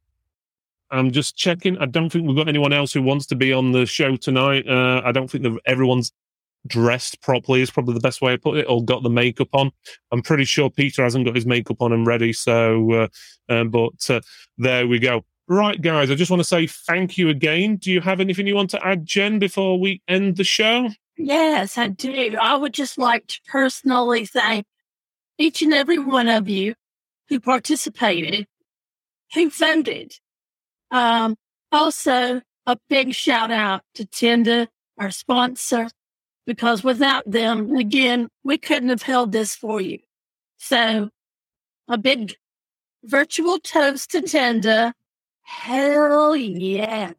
I'm 0.90 1.10
just 1.10 1.36
checking. 1.36 1.78
I 1.78 1.86
don't 1.86 2.10
think 2.10 2.26
we've 2.26 2.36
got 2.36 2.48
anyone 2.48 2.72
else 2.72 2.92
who 2.92 3.02
wants 3.02 3.26
to 3.26 3.36
be 3.36 3.52
on 3.52 3.72
the 3.72 3.86
show 3.86 4.16
tonight. 4.16 4.68
Uh, 4.68 5.02
I 5.04 5.12
don't 5.12 5.30
think 5.30 5.44
that 5.44 5.58
everyone's 5.66 6.12
dressed 6.66 7.20
properly 7.22 7.62
is 7.62 7.70
probably 7.70 7.94
the 7.94 8.00
best 8.00 8.20
way 8.20 8.32
to 8.32 8.38
put 8.38 8.58
it, 8.58 8.66
or 8.68 8.84
got 8.84 9.02
the 9.02 9.10
makeup 9.10 9.48
on. 9.52 9.70
I'm 10.12 10.22
pretty 10.22 10.44
sure 10.44 10.70
Peter 10.70 11.02
hasn't 11.02 11.24
got 11.24 11.34
his 11.34 11.46
makeup 11.46 11.80
on 11.80 11.92
and 11.92 12.06
ready. 12.06 12.32
So, 12.32 12.92
uh, 12.92 13.08
um, 13.48 13.70
but 13.70 14.10
uh, 14.10 14.20
there 14.56 14.86
we 14.86 14.98
go. 14.98 15.24
Right, 15.50 15.80
guys, 15.80 16.10
I 16.10 16.14
just 16.14 16.30
want 16.30 16.40
to 16.40 16.44
say 16.44 16.66
thank 16.66 17.16
you 17.16 17.30
again. 17.30 17.76
Do 17.76 17.90
you 17.90 18.02
have 18.02 18.20
anything 18.20 18.46
you 18.46 18.54
want 18.54 18.70
to 18.70 18.86
add, 18.86 19.06
Jen, 19.06 19.38
before 19.38 19.80
we 19.80 20.02
end 20.06 20.36
the 20.36 20.44
show? 20.44 20.90
Yes, 21.16 21.78
I 21.78 21.88
do. 21.88 22.36
I 22.38 22.54
would 22.54 22.74
just 22.74 22.98
like 22.98 23.26
to 23.28 23.40
personally 23.48 24.26
thank 24.26 24.66
each 25.38 25.62
and 25.62 25.72
every 25.72 25.98
one 25.98 26.28
of 26.28 26.48
you 26.48 26.74
who 27.28 27.40
participated, 27.40 28.46
who 29.34 29.50
voted. 29.50 30.18
Um, 30.90 31.36
also, 31.70 32.40
a 32.66 32.76
big 32.88 33.14
shout 33.14 33.50
out 33.50 33.82
to 33.94 34.04
Tenda, 34.04 34.68
our 34.98 35.10
sponsor, 35.10 35.88
because 36.46 36.82
without 36.82 37.30
them, 37.30 37.76
again, 37.76 38.28
we 38.44 38.58
couldn't 38.58 38.88
have 38.88 39.02
held 39.02 39.32
this 39.32 39.54
for 39.54 39.80
you. 39.80 39.98
So 40.56 41.10
a 41.88 41.98
big 41.98 42.36
virtual 43.04 43.58
toast 43.58 44.10
to 44.12 44.22
Tenda. 44.22 44.92
Hell 45.42 46.36
yeah. 46.36 47.12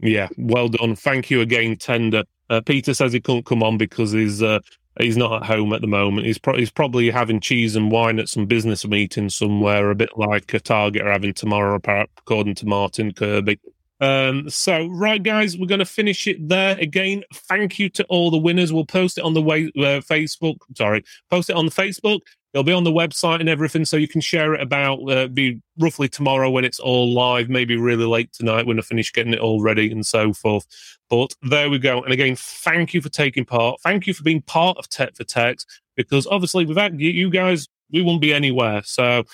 Yeah, 0.00 0.28
well 0.38 0.68
done. 0.68 0.96
Thank 0.96 1.30
you 1.30 1.40
again, 1.42 1.76
Tenda. 1.76 2.24
Uh, 2.48 2.60
Peter 2.62 2.94
says 2.94 3.12
he 3.12 3.20
couldn't 3.20 3.44
come 3.44 3.62
on 3.62 3.76
because 3.76 4.12
he's 4.12 4.42
uh, 4.42 4.60
he's 4.98 5.16
not 5.16 5.42
at 5.42 5.46
home 5.46 5.72
at 5.72 5.80
the 5.80 5.86
moment. 5.86 6.26
He's, 6.26 6.38
pro- 6.38 6.56
he's 6.56 6.70
probably 6.70 7.10
having 7.10 7.40
cheese 7.40 7.76
and 7.76 7.90
wine 7.90 8.18
at 8.18 8.28
some 8.28 8.46
business 8.46 8.86
meeting 8.86 9.28
somewhere, 9.28 9.90
a 9.90 9.94
bit 9.94 10.10
like 10.16 10.52
a 10.54 10.60
Target 10.60 11.02
are 11.02 11.12
having 11.12 11.34
tomorrow, 11.34 11.80
according 11.84 12.54
to 12.56 12.66
Martin 12.66 13.12
Kirby. 13.12 13.58
Um, 14.00 14.48
so, 14.48 14.86
right, 14.86 15.22
guys, 15.22 15.58
we're 15.58 15.66
going 15.66 15.80
to 15.80 15.84
finish 15.84 16.26
it 16.26 16.48
there. 16.48 16.76
Again, 16.78 17.22
thank 17.34 17.78
you 17.78 17.90
to 17.90 18.04
all 18.04 18.30
the 18.30 18.38
winners. 18.38 18.72
We'll 18.72 18.86
post 18.86 19.18
it 19.18 19.24
on 19.24 19.34
the 19.34 19.42
way, 19.42 19.66
uh, 19.76 20.00
Facebook. 20.00 20.56
Sorry, 20.74 21.04
post 21.28 21.50
it 21.50 21.56
on 21.56 21.66
the 21.66 21.72
Facebook. 21.72 22.20
It'll 22.52 22.64
be 22.64 22.72
on 22.72 22.84
the 22.84 22.90
website 22.90 23.40
and 23.40 23.48
everything, 23.48 23.84
so 23.84 23.96
you 23.96 24.08
can 24.08 24.20
share 24.20 24.54
it 24.54 24.60
about. 24.60 24.98
Uh, 25.08 25.28
be 25.28 25.60
roughly 25.78 26.08
tomorrow 26.08 26.50
when 26.50 26.64
it's 26.64 26.80
all 26.80 27.12
live. 27.12 27.48
Maybe 27.48 27.76
really 27.76 28.06
late 28.06 28.32
tonight 28.32 28.66
when 28.66 28.78
I 28.78 28.82
finish 28.82 29.12
getting 29.12 29.32
it 29.32 29.38
all 29.38 29.62
ready 29.62 29.90
and 29.92 30.04
so 30.04 30.32
forth. 30.32 30.66
But 31.08 31.32
there 31.42 31.70
we 31.70 31.78
go. 31.78 32.02
And 32.02 32.12
again, 32.12 32.34
thank 32.36 32.92
you 32.92 33.00
for 33.00 33.08
taking 33.08 33.44
part. 33.44 33.80
Thank 33.82 34.06
you 34.06 34.14
for 34.14 34.24
being 34.24 34.42
part 34.42 34.78
of 34.78 34.88
Tech 34.88 35.16
for 35.16 35.24
Techs 35.24 35.64
because 35.96 36.26
obviously 36.26 36.66
without 36.66 36.98
you 36.98 37.30
guys, 37.30 37.68
we 37.92 38.02
wouldn't 38.02 38.20
be 38.20 38.34
anywhere. 38.34 38.82
So 38.84 39.24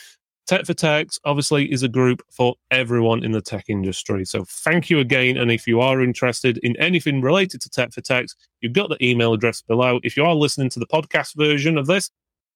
Tech 0.47 0.64
for 0.64 0.75
Techs 0.75 1.19
obviously 1.25 1.71
is 1.73 1.83
a 1.83 1.89
group 1.89 2.23
for 2.31 2.55
everyone 2.71 3.25
in 3.25 3.33
the 3.33 3.41
tech 3.41 3.64
industry. 3.69 4.25
So 4.25 4.45
thank 4.45 4.89
you 4.89 5.01
again. 5.01 5.37
And 5.37 5.51
if 5.51 5.67
you 5.67 5.81
are 5.81 6.01
interested 6.01 6.59
in 6.59 6.77
anything 6.77 7.21
related 7.21 7.61
to 7.62 7.71
Tech 7.71 7.93
for 7.93 8.01
Techs, 8.01 8.37
you've 8.61 8.73
got 8.73 8.89
the 8.89 9.05
email 9.05 9.33
address 9.33 9.62
below. 9.62 10.01
If 10.05 10.17
you 10.17 10.25
are 10.25 10.35
listening 10.35 10.71
to 10.71 10.79
the 10.79 10.87
podcast 10.87 11.35
version 11.37 11.77
of 11.77 11.87
this, 11.87 12.11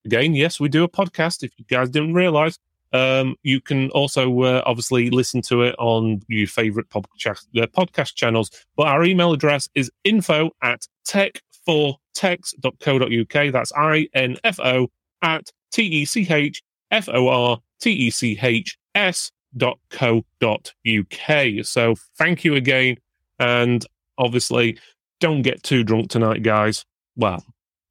again, 0.05 0.34
yes, 0.34 0.61
we 0.61 0.68
do 0.68 0.84
a 0.84 0.88
podcast. 0.88 1.42
If 1.42 1.59
you 1.59 1.64
guys 1.66 1.90
didn't 1.90 2.14
realize, 2.14 2.59
um, 2.92 3.34
you 3.42 3.61
can 3.61 3.90
also 3.90 4.42
uh, 4.42 4.62
obviously 4.66 5.11
listen 5.11 5.42
to 5.42 5.62
it 5.62 5.74
on 5.78 6.22
your 6.28 6.46
favorite 6.46 6.88
podcast, 6.88 7.46
uh, 7.61 7.66
podcast 7.66 8.14
channels. 8.14 8.51
But 8.76 8.86
our 8.88 9.05
email 9.05 9.32
address 9.32 9.68
is 9.74 9.90
info 10.05 10.51
at 10.62 10.86
tech4techs.co.uk. 11.07 13.53
That's 13.53 13.72
I 13.76 14.09
N 14.14 14.36
F 14.44 14.61
O 14.61 14.88
at 15.22 15.51
T 15.70 15.82
E 15.82 16.05
C 16.05 16.26
H 16.28 16.62
F 16.90 17.09
O 17.09 17.28
R 17.28 17.61
T-E-C-H-S 17.80 19.32
dot 19.57 19.78
co 19.90 20.24
dot 20.38 20.72
UK. 20.86 21.64
So 21.64 21.96
thank 22.16 22.44
you 22.44 22.55
again. 22.55 22.96
And 23.38 23.84
obviously, 24.18 24.78
don't 25.18 25.42
get 25.42 25.62
too 25.62 25.82
drunk 25.82 26.11
tonight, 26.11 26.42
guys. 26.42 26.84
Well, 27.16 27.44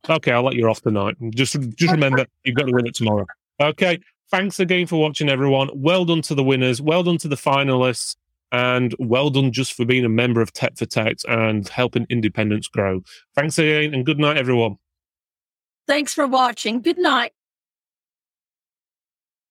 okay, 0.08 0.32
I'll 0.32 0.44
let 0.44 0.56
you 0.56 0.70
off 0.70 0.82
tonight. 0.82 1.16
Just, 1.32 1.60
just 1.72 1.92
remember, 1.92 2.26
you've 2.44 2.56
got 2.56 2.68
to 2.68 2.74
win 2.74 2.88
it 2.88 2.96
tomorrow. 2.96 3.26
Okay. 3.60 4.00
Thanks 4.32 4.60
again 4.60 4.86
for 4.86 5.02
watching, 5.02 5.28
everyone. 5.28 5.70
Well 5.74 6.06
done 6.06 6.22
to 6.24 6.36
the 6.36 6.44
winners. 6.44 6.82
Well 6.82 7.02
done 7.04 7.18
to 7.18 7.28
the 7.28 7.36
finalists. 7.36 8.16
And 8.52 8.96
well 8.98 9.30
done 9.30 9.52
just 9.52 9.74
for 9.74 9.86
being 9.86 10.06
a 10.06 10.10
member 10.10 10.42
of 10.42 10.52
Tech 10.54 10.76
for 10.76 10.86
Tech 10.86 11.18
and 11.28 11.68
helping 11.68 12.08
independence 12.10 12.68
grow. 12.68 13.04
Thanks 13.36 13.60
again 13.60 13.94
and 13.94 14.06
good 14.06 14.18
night, 14.18 14.38
everyone. 14.38 14.78
Thanks 15.88 16.14
for 16.14 16.26
watching. 16.28 16.82
Good 16.82 16.98
night. 16.98 17.34